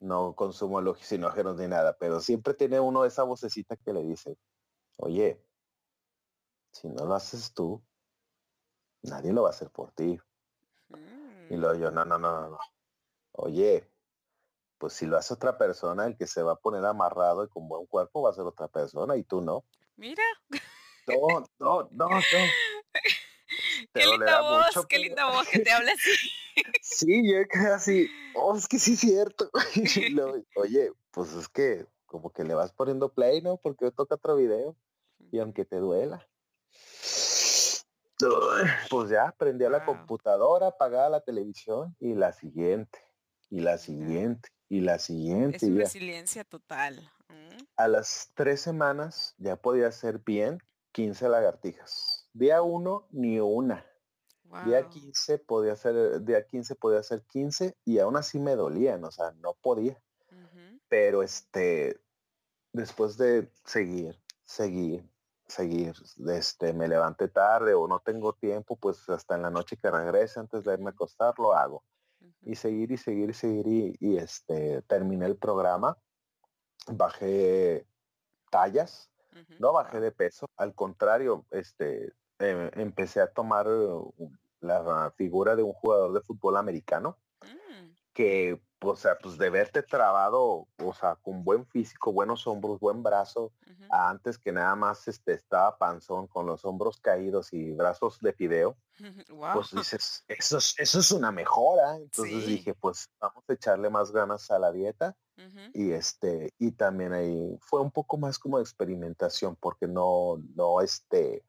No 0.00 0.34
consumo 0.34 0.78
alucinógenos 0.78 1.56
ni 1.56 1.66
nada, 1.66 1.96
pero 1.98 2.20
siempre 2.20 2.52
tiene 2.54 2.78
uno 2.78 3.04
esa 3.04 3.22
vocecita 3.22 3.76
que 3.76 3.92
le 3.92 4.04
dice, 4.04 4.36
oye, 4.96 5.42
si 6.72 6.88
no 6.88 7.06
lo 7.06 7.14
haces 7.14 7.54
tú, 7.54 7.82
nadie 9.02 9.32
lo 9.32 9.42
va 9.42 9.48
a 9.48 9.52
hacer 9.52 9.70
por 9.70 9.92
ti. 9.92 10.18
Y 11.48 11.56
luego 11.56 11.74
yo, 11.74 11.90
no, 11.90 12.04
no, 12.04 12.18
no, 12.18 12.50
no. 12.50 12.58
Oye, 13.32 13.90
pues 14.80 14.94
si 14.94 15.04
lo 15.04 15.18
hace 15.18 15.34
otra 15.34 15.58
persona, 15.58 16.06
el 16.06 16.16
que 16.16 16.26
se 16.26 16.42
va 16.42 16.52
a 16.52 16.56
poner 16.56 16.84
amarrado 16.86 17.44
y 17.44 17.48
con 17.48 17.68
buen 17.68 17.86
cuerpo 17.86 18.22
va 18.22 18.30
a 18.30 18.32
ser 18.32 18.44
otra 18.44 18.66
persona 18.66 19.14
y 19.14 19.22
tú 19.22 19.42
no. 19.42 19.62
Mira. 19.96 20.24
No, 21.06 21.44
no, 21.58 21.88
no, 21.92 22.08
no. 22.08 22.08
qué 23.94 24.06
linda 24.06 24.40
voz, 24.40 24.86
qué 24.88 24.98
linda 24.98 25.30
voz 25.30 25.46
que 25.48 25.58
te 25.58 25.70
habla 25.70 25.92
así. 25.92 26.30
sí, 26.80 27.30
yo 27.30 27.46
casi, 27.46 28.08
oh, 28.34 28.56
es 28.56 28.66
que 28.66 28.78
sí 28.78 28.94
es 28.94 29.00
cierto. 29.00 29.50
Oye, 30.56 30.92
pues 31.10 31.34
es 31.34 31.46
que 31.48 31.86
como 32.06 32.32
que 32.32 32.44
le 32.44 32.54
vas 32.54 32.72
poniendo 32.72 33.12
play, 33.12 33.42
¿no? 33.42 33.58
Porque 33.58 33.84
yo 33.84 33.92
toca 33.92 34.14
otro 34.14 34.34
video 34.36 34.74
y 35.30 35.40
aunque 35.40 35.66
te 35.66 35.76
duela. 35.76 36.26
Pues 38.88 39.10
ya, 39.10 39.34
prendí 39.38 39.64
a 39.66 39.70
la 39.70 39.84
computadora, 39.84 40.68
apagaba 40.68 41.10
la 41.10 41.20
televisión 41.20 41.94
y 42.00 42.14
la 42.14 42.32
siguiente, 42.32 42.98
y 43.50 43.60
la 43.60 43.78
siguiente, 43.78 44.50
y 44.70 44.80
la 44.80 44.98
siguiente. 44.98 45.66
Es 45.66 45.74
resiliencia 45.74 46.44
total. 46.44 47.10
Mm. 47.28 47.62
A 47.76 47.88
las 47.88 48.30
tres 48.34 48.62
semanas 48.62 49.34
ya 49.36 49.56
podía 49.56 49.88
hacer 49.88 50.20
bien 50.20 50.62
15 50.92 51.28
lagartijas. 51.28 52.28
Día 52.32 52.62
uno, 52.62 53.06
ni 53.10 53.38
una. 53.40 53.84
Día 54.64 54.88
15 54.88 55.38
podía 55.38 55.74
hacer, 55.74 56.24
día 56.24 56.44
15 56.44 56.74
podía 56.74 56.98
hacer 56.98 57.22
15 57.22 57.76
y 57.84 58.00
aún 58.00 58.16
así 58.16 58.40
me 58.40 58.56
dolían, 58.56 59.04
o 59.04 59.10
sea, 59.12 59.30
no 59.32 59.54
podía. 59.54 60.00
Pero 60.88 61.22
este, 61.22 62.00
después 62.72 63.16
de 63.16 63.48
seguir, 63.64 64.18
seguir, 64.44 65.08
seguir, 65.46 65.94
este, 66.28 66.72
me 66.72 66.88
levanté 66.88 67.28
tarde 67.28 67.74
o 67.74 67.86
no 67.86 68.00
tengo 68.00 68.32
tiempo, 68.32 68.74
pues 68.74 69.08
hasta 69.08 69.36
en 69.36 69.42
la 69.42 69.50
noche 69.50 69.76
que 69.76 69.88
regrese 69.88 70.40
antes 70.40 70.64
de 70.64 70.72
irme 70.72 70.90
a 70.90 70.94
acostar 70.94 71.34
lo 71.38 71.52
hago 71.54 71.84
y 72.42 72.54
seguir 72.54 72.92
y 72.92 72.96
seguir 72.96 73.30
y 73.30 73.34
seguir 73.34 73.96
y, 74.00 74.16
este 74.16 74.82
terminé 74.82 75.26
el 75.26 75.36
programa. 75.36 75.98
Bajé 76.86 77.86
tallas 78.50 79.10
no 79.58 79.72
bajé 79.72 80.00
de 80.00 80.12
peso. 80.12 80.46
Al 80.56 80.74
contrario 80.74 81.46
este 81.50 82.12
em, 82.38 82.70
empecé 82.74 83.20
a 83.20 83.32
tomar 83.32 83.66
la 84.60 85.12
figura 85.16 85.56
de 85.56 85.62
un 85.62 85.72
jugador 85.72 86.12
de 86.12 86.20
fútbol 86.20 86.56
americano 86.56 87.18
mm. 87.42 87.90
que 88.12 88.60
o 88.82 88.96
sea, 88.96 89.18
pues 89.18 89.36
de 89.36 89.50
verte 89.50 89.82
trabado, 89.82 90.66
o 90.78 90.94
sea, 90.94 91.16
con 91.16 91.44
buen 91.44 91.66
físico, 91.66 92.12
buenos 92.12 92.46
hombros, 92.46 92.80
buen 92.80 93.02
brazo, 93.02 93.52
antes 93.90 94.38
que 94.38 94.52
nada 94.52 94.74
más 94.76 95.08
este, 95.08 95.32
estaba 95.32 95.76
panzón 95.76 96.26
con 96.28 96.46
los 96.46 96.64
hombros 96.64 97.00
caídos 97.00 97.52
y 97.52 97.72
brazos 97.72 98.18
de 98.20 98.32
fideo, 98.32 98.76
pues 99.54 99.70
dices, 99.72 100.24
eso 100.28 100.58
es, 100.58 100.74
eso 100.78 101.00
es 101.00 101.12
una 101.12 101.32
mejora. 101.32 101.96
Entonces 101.96 102.46
dije, 102.46 102.74
pues 102.74 103.10
vamos 103.20 103.44
a 103.48 103.52
echarle 103.52 103.90
más 103.90 104.12
ganas 104.12 104.50
a 104.50 104.58
la 104.58 104.72
dieta. 104.72 105.16
Y 105.72 105.92
este, 105.92 106.52
y 106.58 106.72
también 106.72 107.14
ahí 107.14 107.56
fue 107.62 107.80
un 107.80 107.90
poco 107.90 108.18
más 108.18 108.38
como 108.38 108.58
experimentación, 108.58 109.56
porque 109.56 109.86
no, 109.86 110.36
no, 110.54 110.82
este, 110.82 111.42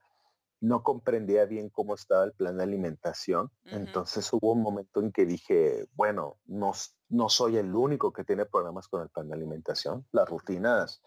no 0.62 0.84
comprendía 0.84 1.46
bien 1.46 1.70
cómo 1.70 1.96
estaba 1.96 2.24
el 2.24 2.34
plan 2.34 2.58
de 2.58 2.64
alimentación. 2.64 3.52
Entonces 3.66 4.32
hubo 4.32 4.54
un 4.54 4.62
momento 4.62 5.02
en 5.02 5.12
que 5.12 5.26
dije, 5.26 5.88
bueno, 5.94 6.38
no, 6.46 6.72
no 7.10 7.30
soy 7.30 7.58
el 7.58 7.76
único 7.76 8.14
que 8.14 8.24
tiene 8.24 8.46
problemas 8.46 8.88
con 8.88 9.02
el 9.02 9.10
plan 9.10 9.28
de 9.28 9.34
alimentación. 9.34 10.06
Las 10.12 10.30
rutinas, 10.30 11.02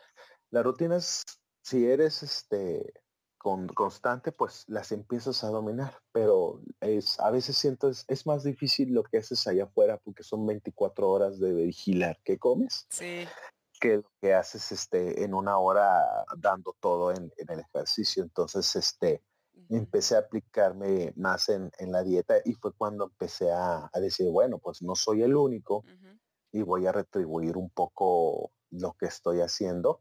las 0.50 0.64
rutinas, 0.64 1.22
si 1.62 1.86
eres 1.86 2.24
este 2.24 2.92
con, 3.38 3.68
constante, 3.68 4.32
pues 4.32 4.64
las 4.66 4.90
empiezas 4.90 5.44
a 5.44 5.48
dominar, 5.48 5.98
pero 6.10 6.60
es, 6.80 7.20
a 7.20 7.30
veces 7.30 7.56
siento 7.56 7.88
es, 7.88 8.04
es 8.08 8.26
más 8.26 8.42
difícil 8.42 8.92
lo 8.92 9.04
que 9.04 9.18
haces 9.18 9.46
allá 9.46 9.64
afuera 9.64 9.98
porque 9.98 10.24
son 10.24 10.44
24 10.46 11.08
horas 11.08 11.38
de 11.38 11.52
vigilar 11.52 12.18
qué 12.24 12.38
comes. 12.38 12.86
Sí 12.90 13.24
que 13.80 13.96
lo 13.96 14.12
que 14.22 14.32
haces 14.32 14.72
este 14.72 15.24
en 15.24 15.34
una 15.34 15.58
hora 15.58 16.00
dando 16.38 16.74
todo 16.80 17.10
en, 17.10 17.30
en, 17.36 17.50
el 17.50 17.60
ejercicio. 17.60 18.22
Entonces, 18.22 18.74
este, 18.76 19.20
empecé 19.70 20.16
a 20.16 20.20
aplicarme 20.20 21.12
más 21.16 21.48
en, 21.48 21.70
la 21.78 22.02
dieta 22.02 22.36
y 22.44 22.54
fue 22.54 22.72
cuando 22.72 23.04
empecé 23.04 23.50
a, 23.52 23.90
decir, 23.94 24.28
bueno, 24.30 24.58
pues 24.58 24.82
no 24.82 24.94
soy 24.94 25.22
el 25.22 25.36
único 25.36 25.84
y 26.52 26.62
voy 26.62 26.86
a 26.86 26.92
retribuir 26.92 27.56
un 27.56 27.70
poco 27.70 28.52
lo 28.70 28.92
que 28.98 29.06
estoy 29.06 29.40
haciendo 29.40 30.00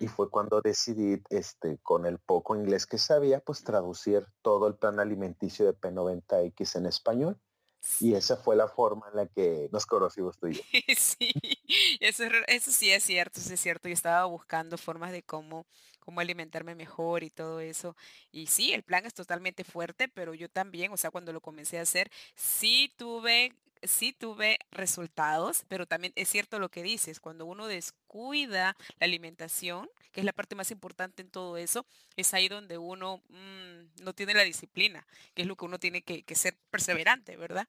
Y 0.00 0.08
fue 0.08 0.30
cuando 0.30 0.60
decidí, 0.62 1.22
este, 1.28 1.78
con 1.82 2.06
el 2.06 2.18
poco 2.18 2.56
inglés 2.56 2.86
que 2.86 2.98
sabía, 2.98 3.40
pues 3.40 3.62
traducir 3.62 4.26
todo 4.42 4.66
el 4.66 4.76
plan 4.76 4.98
alimenticio 4.98 5.66
de 5.66 5.74
P90X 5.74 6.76
en 6.76 6.86
español. 6.86 7.38
Y 8.00 8.14
esa 8.14 8.36
fue 8.36 8.56
la 8.56 8.68
forma 8.68 9.08
en 9.10 9.16
la 9.16 9.26
que 9.26 9.68
nos 9.72 9.86
conocimos 9.86 10.38
tú 10.38 10.48
y 10.48 10.54
yo. 10.54 10.62
Sí, 10.96 11.32
eso, 12.00 12.24
eso 12.46 12.70
sí 12.72 12.90
es 12.90 13.04
cierto, 13.04 13.40
sí 13.40 13.52
es 13.52 13.60
cierto. 13.60 13.88
Yo 13.88 13.94
estaba 13.94 14.24
buscando 14.24 14.78
formas 14.78 15.12
de 15.12 15.22
cómo, 15.22 15.66
cómo 16.00 16.20
alimentarme 16.20 16.74
mejor 16.74 17.22
y 17.22 17.30
todo 17.30 17.60
eso. 17.60 17.96
Y 18.32 18.46
sí, 18.46 18.72
el 18.72 18.82
plan 18.82 19.06
es 19.06 19.14
totalmente 19.14 19.64
fuerte, 19.64 20.08
pero 20.08 20.34
yo 20.34 20.48
también, 20.48 20.92
o 20.92 20.96
sea, 20.96 21.10
cuando 21.10 21.32
lo 21.32 21.40
comencé 21.40 21.78
a 21.78 21.82
hacer, 21.82 22.10
sí 22.34 22.92
tuve 22.96 23.54
sí 23.84 24.12
tuve 24.12 24.58
resultados, 24.70 25.64
pero 25.68 25.86
también 25.86 26.12
es 26.16 26.28
cierto 26.28 26.58
lo 26.58 26.70
que 26.70 26.82
dices, 26.82 27.20
cuando 27.20 27.46
uno 27.46 27.66
descuida 27.66 28.76
la 28.98 29.04
alimentación, 29.04 29.88
que 30.12 30.20
es 30.20 30.24
la 30.24 30.32
parte 30.32 30.54
más 30.54 30.70
importante 30.70 31.22
en 31.22 31.30
todo 31.30 31.56
eso, 31.56 31.86
es 32.16 32.34
ahí 32.34 32.48
donde 32.48 32.78
uno 32.78 33.22
mm, 33.28 34.02
no 34.02 34.12
tiene 34.14 34.34
la 34.34 34.42
disciplina, 34.42 35.06
que 35.34 35.42
es 35.42 35.48
lo 35.48 35.56
que 35.56 35.64
uno 35.64 35.78
tiene 35.78 36.02
que, 36.02 36.22
que 36.22 36.34
ser 36.34 36.56
perseverante, 36.70 37.36
¿verdad? 37.36 37.66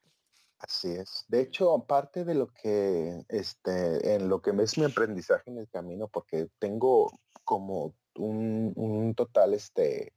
Así 0.60 0.92
es. 0.92 1.26
De 1.28 1.42
hecho, 1.42 1.78
parte 1.86 2.24
de 2.24 2.34
lo 2.34 2.48
que, 2.48 3.24
este, 3.30 4.16
en 4.16 4.30
lo 4.30 4.42
que 4.42 4.52
es 4.52 4.78
mi 4.78 4.86
aprendizaje 4.86 5.52
en 5.52 5.60
el 5.60 5.70
camino, 5.70 6.08
porque 6.08 6.48
tengo 6.60 7.20
como 7.44 7.94
un, 8.16 8.74
un 8.76 9.14
total, 9.16 9.54
este, 9.54 10.14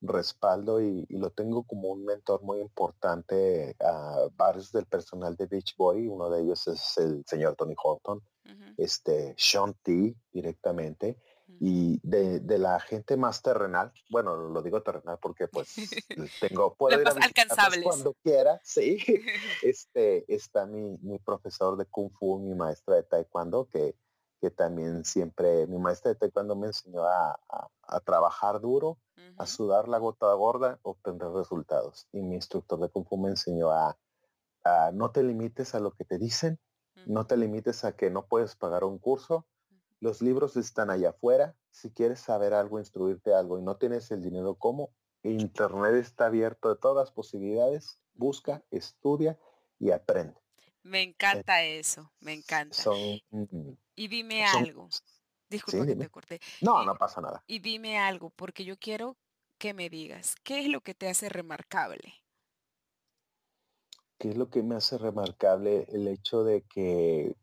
respaldo 0.00 0.80
y, 0.80 1.06
lo 1.10 1.30
tengo 1.30 1.64
como 1.64 1.88
un 1.88 2.04
mentor 2.04 2.42
muy 2.42 2.60
importante 2.60 3.76
a 3.80 4.28
varios 4.36 4.72
del 4.72 4.86
personal 4.86 5.36
de 5.36 5.46
Beach 5.46 5.76
Boy. 5.76 6.06
Uno 6.06 6.30
de 6.30 6.42
ellos 6.42 6.66
es 6.68 6.98
el 6.98 7.24
señor 7.26 7.56
Tony 7.56 7.74
Horton, 7.82 8.22
este 8.76 9.34
Sean 9.36 9.74
T 9.82 10.14
directamente. 10.32 11.18
Y 11.60 11.98
de, 12.02 12.40
la 12.58 12.78
gente 12.78 13.16
más 13.16 13.42
terrenal, 13.42 13.90
bueno, 14.10 14.36
lo 14.36 14.62
digo 14.62 14.82
terrenal 14.82 15.18
porque 15.20 15.48
pues 15.48 15.74
tengo, 16.40 16.74
puedo 16.74 17.00
ir 17.00 17.08
a 17.08 17.14
cuando 17.82 18.14
quiera, 18.22 18.60
sí. 18.62 18.98
este, 19.62 20.24
está 20.32 20.66
mi, 20.66 20.98
mi 20.98 21.18
profesor 21.18 21.76
de 21.76 21.86
Kung 21.86 22.10
Fu, 22.12 22.38
mi 22.38 22.54
maestra 22.54 22.96
de 22.96 23.02
Taekwondo, 23.02 23.66
que, 23.72 23.96
que 24.40 24.50
también 24.50 25.04
siempre, 25.04 25.66
mi 25.66 25.78
maestra 25.78 26.12
de 26.12 26.18
Taekwondo 26.18 26.54
me 26.54 26.68
enseñó 26.68 27.02
a, 27.04 27.40
a 27.82 28.00
trabajar 28.00 28.60
duro, 28.60 28.98
a 29.38 29.46
sudar 29.46 29.88
la 29.88 29.98
gota 29.98 30.32
gorda, 30.34 30.78
obtener 30.82 31.28
resultados. 31.28 32.08
Y 32.12 32.20
mi 32.22 32.34
instructor 32.34 32.80
de 32.80 32.88
Kung 32.88 33.06
Fu 33.06 33.16
me 33.16 33.30
enseñó 33.30 33.70
a, 33.70 33.96
no 34.92 35.10
te 35.10 35.22
limites 35.22 35.74
a 35.74 35.80
lo 35.80 35.92
que 35.92 36.04
te 36.04 36.18
dicen, 36.18 36.58
no 37.06 37.26
te 37.26 37.36
limites 37.36 37.84
a 37.84 37.96
que 37.96 38.10
no 38.10 38.26
puedes 38.26 38.56
pagar 38.56 38.84
un 38.84 38.98
curso. 38.98 39.46
Los 40.00 40.20
libros 40.20 40.56
están 40.56 40.90
allá 40.90 41.10
afuera. 41.10 41.54
Si 41.70 41.90
quieres 41.90 42.20
saber 42.20 42.52
algo, 42.52 42.78
instruirte 42.78 43.32
algo 43.32 43.58
y 43.58 43.62
no 43.62 43.76
tienes 43.76 44.10
el 44.10 44.22
dinero, 44.22 44.56
¿cómo? 44.56 44.90
Internet 45.22 45.94
está 45.94 46.26
abierto 46.26 46.68
de 46.68 46.76
todas 46.76 47.12
posibilidades. 47.12 48.00
Busca, 48.14 48.62
estudia 48.70 49.38
y 49.78 49.92
aprende. 49.92 50.40
Me 50.82 51.02
encanta 51.02 51.62
eso, 51.62 52.10
me 52.20 52.32
encanta. 52.32 52.76
y 53.94 54.08
dime 54.08 54.44
algo. 54.44 54.88
Disculpa 55.48 55.86
que 55.86 55.96
te 55.96 56.08
corté. 56.08 56.40
No, 56.60 56.84
no 56.84 56.94
pasa 56.96 57.20
nada. 57.20 57.42
Y 57.46 57.60
dime 57.60 57.98
algo, 57.98 58.30
porque 58.30 58.64
yo 58.64 58.76
quiero 58.78 59.16
que 59.58 59.74
me 59.74 59.90
digas, 59.90 60.36
¿qué 60.44 60.60
es 60.60 60.68
lo 60.68 60.80
que 60.80 60.94
te 60.94 61.08
hace 61.08 61.28
remarcable? 61.28 62.14
¿Qué 64.18 64.30
es 64.30 64.36
lo 64.36 64.50
que 64.50 64.62
me 64.62 64.76
hace 64.76 64.98
remarcable? 64.98 65.86
El 65.90 66.08
hecho 66.08 66.42
de 66.44 66.62
que 66.62 67.36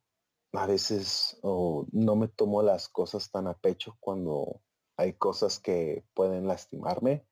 a 0.54 0.66
veces 0.66 1.38
no 1.44 2.16
me 2.16 2.28
tomo 2.28 2.62
las 2.62 2.90
cosas 2.90 3.30
tan 3.32 3.48
a 3.48 3.54
pecho 3.54 3.96
cuando 4.00 4.62
hay 4.98 5.14
cosas 5.14 5.60
que 5.60 6.06
pueden 6.14 6.48
lastimarme. 6.48 7.28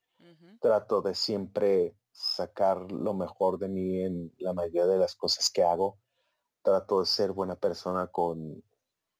Trato 0.61 1.01
de 1.01 1.13
siempre 1.13 1.97
sacar 2.11 2.91
lo 2.91 3.13
mejor 3.13 3.59
de 3.59 3.67
mí 3.67 4.01
en 4.01 4.33
la 4.37 4.53
mayoría 4.53 4.85
de 4.85 4.97
las 4.97 5.15
cosas 5.15 5.49
que 5.49 5.63
hago. 5.63 5.99
Trato 6.61 7.01
de 7.01 7.05
ser 7.05 7.33
buena 7.33 7.55
persona 7.55 8.07
con, 8.07 8.63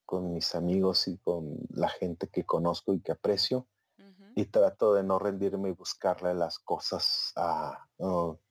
con 0.06 0.32
mis 0.32 0.54
amigos 0.54 1.06
y 1.08 1.18
con 1.18 1.58
la 1.68 1.90
gente 1.90 2.28
que 2.28 2.44
conozco 2.44 2.94
y 2.94 3.00
que 3.00 3.12
aprecio. 3.12 3.68
Y 4.34 4.46
trato 4.46 4.94
de 4.94 5.04
no 5.04 5.18
rendirme 5.18 5.68
y 5.68 5.72
buscarle 5.72 6.34
las 6.34 6.58
cosas, 6.58 7.32
a, 7.36 7.86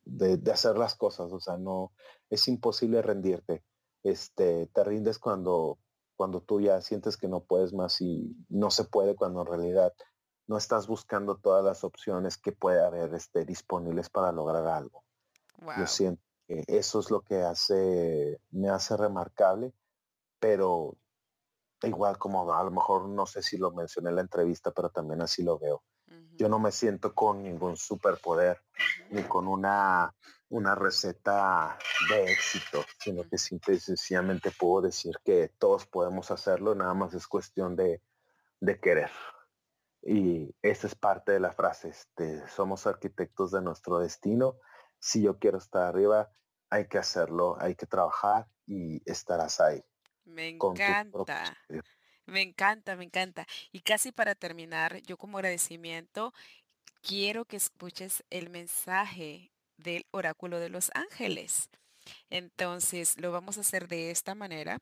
de, 0.06 0.52
hacer 0.52 0.78
las 0.78 0.96
cosas. 0.96 1.32
O 1.32 1.40
sea, 1.40 1.58
no, 1.58 1.92
es 2.30 2.48
imposible 2.48 3.02
rendirte. 3.02 3.64
Este, 4.04 4.68
te 4.68 4.84
rindes 4.84 5.20
cuando, 5.20 5.78
cuando 6.16 6.42
tú 6.42 6.62
ya 6.62 6.80
sientes 6.82 7.18
que 7.18 7.28
no 7.28 7.42
puedes 7.42 7.74
más 7.74 8.02
y 8.02 8.36
no 8.50 8.70
se 8.72 8.86
puede 8.86 9.16
cuando 9.16 9.42
en 9.42 9.48
realidad 9.48 9.94
no 10.48 10.58
estás 10.58 10.88
buscando 10.88 11.38
todas 11.38 11.64
las 11.64 11.84
opciones 11.84 12.38
que 12.38 12.52
puede 12.52 12.84
haber 12.84 13.14
este, 13.14 13.46
disponibles 13.46 14.10
para 14.10 14.32
lograr 14.32 14.68
algo. 14.68 15.04
Yo 15.78 15.88
siento 15.88 16.22
que 16.48 16.64
eso 16.68 17.00
es 17.00 17.10
lo 17.10 17.22
que 17.22 17.42
hace, 17.42 18.40
me 18.52 18.70
hace 18.70 18.98
remarcable, 18.98 19.74
pero 20.40 20.98
igual 21.88 22.18
como 22.18 22.54
a 22.54 22.64
lo 22.64 22.72
mejor 22.72 23.08
no 23.08 23.26
sé 23.26 23.42
si 23.42 23.58
lo 23.58 23.72
mencioné 23.72 24.10
en 24.10 24.16
la 24.16 24.22
entrevista, 24.22 24.72
pero 24.72 24.90
también 24.90 25.22
así 25.22 25.44
lo 25.44 25.58
veo. 25.60 25.84
Yo 26.36 26.50
no 26.50 26.60
me 26.60 26.72
siento 26.72 27.14
con 27.14 27.44
ningún 27.44 27.78
superpoder 27.78 28.62
ni 29.10 29.24
con 29.24 29.48
una, 29.48 30.14
una 30.50 30.76
receta 30.76 31.78
de 32.10 32.32
éxito, 32.32 32.84
sino 33.00 33.24
que 33.28 33.38
simple 33.38 33.76
y 33.76 33.80
sencillamente 33.80 34.52
puedo 34.52 34.82
decir 34.82 35.16
que 35.24 35.52
todos 35.60 35.86
podemos 35.86 36.32
hacerlo, 36.32 36.74
nada 36.76 36.94
más 36.94 37.14
es 37.14 37.28
cuestión 37.28 37.76
de, 37.76 38.02
de 38.60 38.80
querer. 38.80 39.12
Y 40.02 40.54
esa 40.62 40.88
es 40.88 40.96
parte 40.96 41.32
de 41.32 41.40
la 41.40 41.52
frase, 41.52 41.90
este, 41.90 42.48
somos 42.50 42.88
arquitectos 42.88 43.52
de 43.52 43.62
nuestro 43.62 44.00
destino. 44.00 44.58
Si 45.00 45.22
yo 45.22 45.38
quiero 45.38 45.60
estar 45.60 45.84
arriba, 45.84 46.30
hay 46.70 46.88
que 46.88 46.98
hacerlo, 46.98 47.56
hay 47.60 47.76
que 47.76 47.86
trabajar 47.86 48.48
y 48.66 49.02
estarás 49.10 49.60
ahí. 49.60 49.84
Me 50.26 50.50
encanta. 50.50 51.58
Me 52.26 52.42
encanta, 52.42 52.96
me 52.96 53.04
encanta. 53.04 53.46
Y 53.72 53.82
casi 53.82 54.12
para 54.12 54.36
terminar, 54.36 55.02
yo 55.04 55.18
como 55.18 55.38
agradecimiento 55.38 56.34
quiero 57.02 57.46
que 57.46 57.58
escuches 57.58 58.24
el 58.30 58.50
mensaje 58.50 59.52
del 59.78 60.06
oráculo 60.12 60.60
de 60.60 60.70
los 60.70 60.92
ángeles. 60.94 61.70
Entonces, 62.30 63.20
lo 63.20 63.32
vamos 63.32 63.58
a 63.58 63.62
hacer 63.62 63.88
de 63.88 64.12
esta 64.12 64.36
manera. 64.36 64.80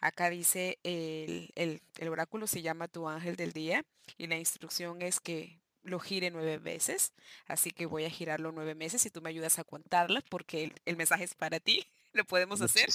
Acá 0.00 0.30
dice, 0.30 0.78
el, 0.82 1.50
el, 1.54 1.80
el 1.98 2.08
oráculo 2.08 2.46
se 2.46 2.62
llama 2.62 2.88
tu 2.88 3.08
ángel 3.08 3.36
del 3.36 3.52
día 3.52 3.84
y 4.18 4.26
la 4.26 4.36
instrucción 4.36 5.00
es 5.02 5.20
que 5.20 5.58
lo 5.84 6.00
gire 6.00 6.30
nueve 6.30 6.58
veces. 6.58 7.12
Así 7.46 7.70
que 7.70 7.86
voy 7.86 8.04
a 8.04 8.10
girarlo 8.10 8.52
nueve 8.52 8.74
meses 8.74 9.04
y 9.06 9.10
tú 9.10 9.20
me 9.20 9.30
ayudas 9.30 9.58
a 9.58 9.64
contarla 9.64 10.22
porque 10.28 10.72
el, 10.84 10.96
mensaje 10.96 11.24
es 11.24 11.34
para 11.34 11.60
ti. 11.60 11.86
Lo 12.14 12.24
podemos 12.24 12.60
hacer. 12.60 12.88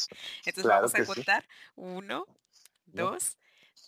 Entonces 0.46 0.64
vamos 0.64 0.96
a 0.96 1.06
contar. 1.06 1.48
Uno, 1.76 2.26
dos, 2.86 3.38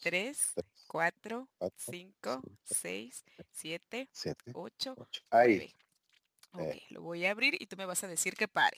tres, 0.02 0.54
cuatro, 0.88 1.48
cinco, 1.78 2.41
seis, 2.65 3.24
siete, 3.52 4.10
ocho, 4.54 4.96
nueve. 5.32 5.76
Ok, 6.54 6.62
eh. 6.62 6.84
lo 6.89 7.02
voy 7.02 7.26
a 7.26 7.32
abrir 7.32 7.56
y 7.62 7.65
tú 7.65 7.78
me 7.78 7.86
vas 7.86 8.04
a 8.04 8.08
decir 8.08 8.36
que 8.36 8.48
pare. 8.48 8.78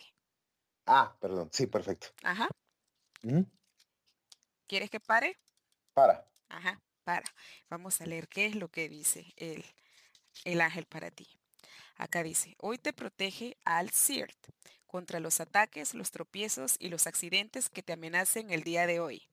Ah, 0.85 1.17
perdón. 1.19 1.49
Sí, 1.51 1.65
perfecto. 1.65 2.07
Ajá. 2.21 2.47
¿Quieres 4.67 4.91
que 4.91 4.99
pare? 4.99 5.39
Para. 5.93 6.29
Ajá, 6.49 6.79
para. 7.03 7.25
Vamos 7.67 7.99
a 7.99 8.05
leer 8.05 8.27
qué 8.27 8.45
es 8.45 8.55
lo 8.55 8.69
que 8.69 8.89
dice 8.89 9.33
el, 9.37 9.65
el 10.43 10.61
ángel 10.61 10.85
para 10.85 11.09
ti. 11.09 11.27
Acá 11.95 12.21
dice, 12.21 12.55
hoy 12.59 12.77
te 12.77 12.93
protege 12.93 13.57
al 13.65 13.89
CIRT 13.89 14.49
contra 14.93 15.19
los 15.19 15.41
ataques, 15.41 15.95
los 15.95 16.11
tropiezos 16.11 16.75
y 16.77 16.89
los 16.89 17.07
accidentes 17.07 17.67
que 17.71 17.81
te 17.81 17.93
amenacen 17.93 18.51
el 18.51 18.61
día 18.61 18.85
de 18.85 18.99
hoy, 18.99 19.23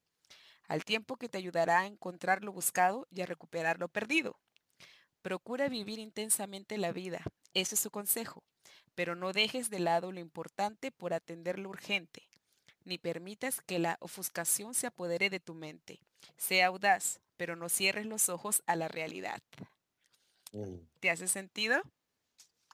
al 0.68 0.86
tiempo 0.86 1.18
que 1.18 1.28
te 1.28 1.36
ayudará 1.36 1.80
a 1.80 1.86
encontrar 1.86 2.42
lo 2.42 2.50
buscado 2.50 3.06
y 3.10 3.20
a 3.20 3.26
recuperar 3.26 3.78
lo 3.78 3.88
perdido. 3.88 4.40
Procura 5.20 5.68
vivir 5.68 5.98
intensamente 5.98 6.78
la 6.78 6.92
vida, 6.92 7.22
ese 7.52 7.74
es 7.74 7.80
su 7.82 7.90
consejo, 7.90 8.42
pero 8.94 9.14
no 9.14 9.34
dejes 9.34 9.68
de 9.68 9.80
lado 9.80 10.12
lo 10.12 10.20
importante 10.20 10.90
por 10.92 11.12
atender 11.12 11.58
lo 11.58 11.68
urgente, 11.68 12.26
ni 12.84 12.96
permitas 12.96 13.60
que 13.60 13.78
la 13.78 13.98
ofuscación 14.00 14.72
se 14.72 14.86
apodere 14.86 15.28
de 15.28 15.40
tu 15.40 15.52
mente. 15.52 16.00
Sea 16.38 16.68
audaz, 16.68 17.20
pero 17.36 17.54
no 17.54 17.68
cierres 17.68 18.06
los 18.06 18.30
ojos 18.30 18.62
a 18.64 18.76
la 18.76 18.88
realidad. 18.88 19.42
Mm. 20.52 20.76
¿Te 21.00 21.10
hace 21.10 21.28
sentido? 21.28 21.82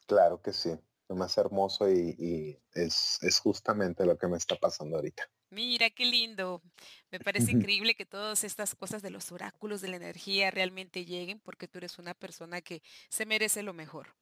Claro 0.07 0.41
que 0.41 0.53
sí. 0.53 0.79
Lo 1.09 1.17
más 1.17 1.37
hermoso 1.39 1.91
y, 1.91 2.59
es, 2.75 3.41
justamente 3.43 4.05
lo 4.05 4.19
que 4.19 4.27
me 4.27 4.37
está 4.37 4.57
pasando 4.57 4.97
ahorita. 4.97 5.29
Mira, 5.51 5.91
qué 5.91 6.05
lindo. 6.05 6.63
Me 7.11 7.21
parece 7.21 7.53
increíble 7.71 7.95
que 7.95 8.07
todas 8.07 8.45
estas 8.45 8.75
cosas 8.75 9.03
de 9.03 9.11
los 9.11 9.31
oráculos 9.33 9.81
de 9.81 9.89
la 9.89 9.97
energía 9.97 10.51
realmente 10.51 11.05
lleguen 11.05 11.41
porque 11.41 11.69
tú 11.69 11.79
eres 11.79 11.99
una 11.99 12.15
persona 12.15 12.61
que 12.61 12.83
se 13.09 13.27
merece 13.27 13.63
lo 13.63 13.73
mejor. 13.73 14.17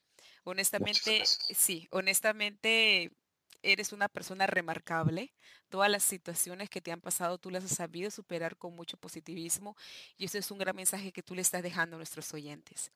Honestamente, 0.45 1.23
sí, 1.25 1.89
honestamente, 1.91 3.13
eres 3.65 3.93
una 3.93 4.09
persona 4.09 4.47
remarcable. 4.47 5.33
Todas 5.69 5.91
las 5.91 6.05
situaciones 6.05 6.71
que 6.71 6.81
te 6.81 6.93
han 6.93 7.01
pasado 7.01 7.39
tú 7.39 7.51
las 7.51 7.65
has 7.65 7.73
sabido 7.77 8.11
superar 8.11 8.57
con 8.57 8.77
mucho 8.77 8.97
positivismo 8.97 9.77
y 10.17 10.27
eso 10.27 10.39
es 10.39 10.51
un 10.51 10.59
gran 10.59 10.77
mensaje 10.77 11.13
que 11.13 11.23
tú 11.23 11.35
le 11.35 11.43
estás 11.43 11.63
dejando 11.63 11.97
a 11.97 11.99
nuestros 11.99 12.33
oyentes. 12.35 12.93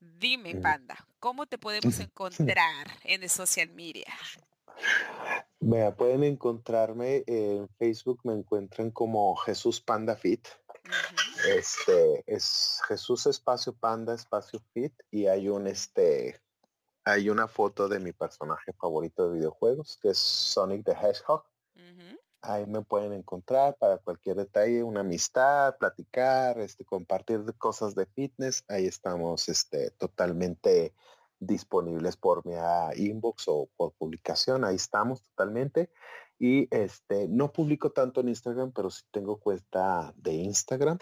Dime, 0.00 0.56
Panda, 0.56 1.06
¿cómo 1.20 1.46
te 1.46 1.58
podemos 1.58 1.98
encontrar 2.00 2.88
en 3.04 3.22
el 3.22 3.30
social 3.30 3.70
media? 3.70 4.12
Vea, 5.60 5.94
pueden 5.94 6.24
encontrarme 6.24 7.22
en 7.26 7.68
Facebook, 7.78 8.20
me 8.24 8.32
encuentran 8.32 8.90
como 8.90 9.36
Jesús 9.36 9.80
Panda 9.80 10.16
Fit. 10.16 10.48
Este 11.46 12.24
es 12.26 12.80
Jesús 12.88 13.26
Espacio 13.26 13.74
Panda 13.74 14.14
Espacio 14.14 14.60
Fit 14.72 14.92
y 15.10 15.26
hay 15.26 15.48
un 15.48 15.66
este 15.66 16.40
hay 17.04 17.30
una 17.30 17.48
foto 17.48 17.88
de 17.88 17.98
mi 17.98 18.12
personaje 18.12 18.72
favorito 18.72 19.28
de 19.28 19.38
videojuegos 19.38 19.98
que 20.02 20.10
es 20.10 20.18
Sonic 20.18 20.84
the 20.84 20.92
Hedgehog. 20.92 21.44
Ahí 22.42 22.64
me 22.66 22.80
pueden 22.80 23.12
encontrar 23.12 23.76
para 23.76 23.98
cualquier 23.98 24.36
detalle, 24.36 24.82
una 24.82 25.00
amistad, 25.00 25.76
platicar, 25.76 26.58
este, 26.58 26.86
compartir 26.86 27.44
cosas 27.58 27.94
de 27.94 28.06
fitness. 28.06 28.64
Ahí 28.68 28.86
estamos 28.86 29.50
este, 29.50 29.90
totalmente 29.90 30.94
disponibles 31.38 32.16
por 32.16 32.46
mi 32.46 32.54
inbox 32.96 33.44
o 33.48 33.68
por 33.76 33.92
publicación. 33.92 34.64
Ahí 34.64 34.76
estamos 34.76 35.22
totalmente. 35.22 35.90
Y 36.38 36.74
este, 36.74 37.28
no 37.28 37.52
publico 37.52 37.92
tanto 37.92 38.22
en 38.22 38.30
Instagram, 38.30 38.72
pero 38.72 38.88
sí 38.88 39.02
tengo 39.10 39.38
cuenta 39.38 40.14
de 40.16 40.32
Instagram 40.32 40.98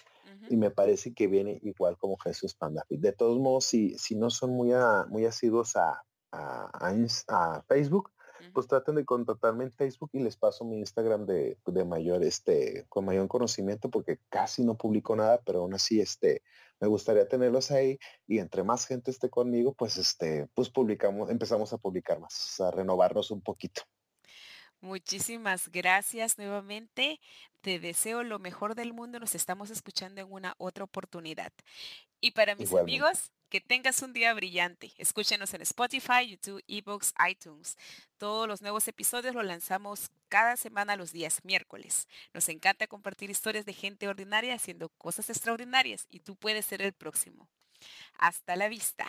y 0.49 0.57
me 0.57 0.71
parece 0.71 1.15
que 1.15 1.27
viene 1.27 1.59
igual 1.63 1.97
como 1.99 2.17
Jesús 2.19 2.55
Panda. 2.55 2.85
De 2.89 3.13
todos 3.13 3.39
modos, 3.39 3.65
si, 3.65 3.97
si 3.99 4.15
no 4.15 4.31
son 4.31 4.51
muy, 4.51 4.71
muy 5.09 5.27
asiduos 5.27 5.77
a, 5.77 6.03
a, 6.33 7.63
Facebook, 7.67 8.11
pues 8.53 8.67
traten 8.67 8.95
de 8.95 9.05
contactarme 9.05 9.65
en 9.65 9.73
Facebook 9.73 10.11
y 10.13 10.21
les 10.21 10.37
paso 10.37 10.65
mi 10.65 10.79
Instagram 10.79 11.27
de, 11.27 11.59
de, 11.67 11.85
mayor, 11.85 12.23
este, 12.23 12.87
con 12.89 13.05
mayor 13.05 13.27
conocimiento 13.29 13.91
porque 13.91 14.21
casi 14.29 14.65
no 14.65 14.77
publico 14.77 15.17
nada, 15.17 15.41
pero 15.45 15.61
aún 15.61 15.75
así, 15.75 16.01
este, 16.01 16.43
me 16.81 16.89
gustaría 16.89 17.27
tenerlos 17.27 17.71
ahí 17.71 17.99
y 18.27 18.39
entre 18.39 18.63
más 18.63 18.87
gente 18.87 19.11
esté 19.11 19.29
conmigo, 19.29 19.75
pues, 19.75 19.97
este, 19.97 20.49
pues 20.55 20.71
publicamos, 20.71 21.31
empezamos 21.31 21.73
a 21.73 21.79
publicar 21.79 22.21
más, 22.21 22.61
a 22.61 22.71
renovarnos 22.71 23.31
un 23.31 23.43
poquito. 23.43 23.83
Muchísimas 24.81 25.69
gracias 25.71 26.39
nuevamente. 26.39 27.21
Te 27.61 27.79
deseo 27.79 28.23
lo 28.23 28.39
mejor 28.39 28.75
del 28.75 28.93
mundo. 28.93 29.19
Nos 29.19 29.35
estamos 29.35 29.71
escuchando 29.71 30.21
en 30.21 30.31
una 30.31 30.55
otra 30.59 30.85
oportunidad. 30.85 31.53
Y 32.21 32.33
para 32.33 32.55
mis 32.55 32.73
amigos, 32.73 33.31
que 33.49 33.61
tengas 33.61 34.03
un 34.03 34.13
día 34.13 34.35
brillante. 34.35 34.93
Escúchenos 34.99 35.55
en 35.55 35.63
Spotify, 35.63 36.29
YouTube, 36.29 36.63
eBooks, 36.69 37.15
iTunes. 37.29 37.77
Todos 38.19 38.47
los 38.47 38.63
nuevos 38.63 38.87
episodios 38.89 39.35
los 39.35 39.45
lanzamos 39.45 40.11
cada 40.29 40.57
semana 40.57 40.97
los 40.97 41.13
días 41.13 41.45
miércoles. 41.45 42.09
Nos 42.35 42.49
encanta 42.49 42.87
compartir 42.87 43.31
historias 43.31 43.65
de 43.65 43.73
gente 43.73 44.09
ordinaria 44.09 44.55
haciendo 44.55 44.91
cosas 44.91 45.31
extraordinarias 45.31 46.07
y 46.11 46.21
tú 46.21 46.37
puedes 46.37 46.67
ser 46.67 46.83
el 46.83 46.93
próximo. 46.93 47.49
Hasta 48.19 48.57
la 48.57 48.69
vista. 48.69 49.07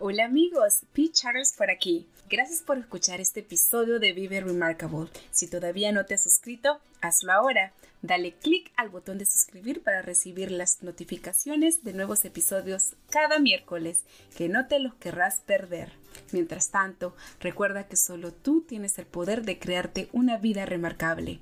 Hola 0.00 0.24
amigos, 0.24 0.82
Pete 0.92 1.12
Charters 1.12 1.52
por 1.56 1.70
aquí. 1.70 2.08
Gracias 2.28 2.62
por 2.62 2.76
escuchar 2.78 3.20
este 3.20 3.40
episodio 3.40 4.00
de 4.00 4.12
Vive 4.12 4.40
Remarkable. 4.40 5.08
Si 5.30 5.48
todavía 5.48 5.92
no 5.92 6.04
te 6.04 6.14
has 6.14 6.24
suscrito, 6.24 6.80
hazlo 7.00 7.32
ahora. 7.32 7.72
Dale 8.02 8.34
clic 8.34 8.72
al 8.76 8.88
botón 8.88 9.18
de 9.18 9.24
suscribir 9.24 9.84
para 9.84 10.02
recibir 10.02 10.50
las 10.50 10.82
notificaciones 10.82 11.84
de 11.84 11.92
nuevos 11.92 12.24
episodios 12.24 12.96
cada 13.08 13.38
miércoles, 13.38 14.02
que 14.36 14.48
no 14.48 14.66
te 14.66 14.80
los 14.80 14.96
querrás 14.96 15.38
perder. 15.38 15.92
Mientras 16.32 16.70
tanto, 16.70 17.14
recuerda 17.38 17.86
que 17.86 17.96
solo 17.96 18.32
tú 18.32 18.62
tienes 18.62 18.98
el 18.98 19.06
poder 19.06 19.42
de 19.42 19.60
crearte 19.60 20.08
una 20.12 20.38
vida 20.38 20.66
remarcable. 20.66 21.40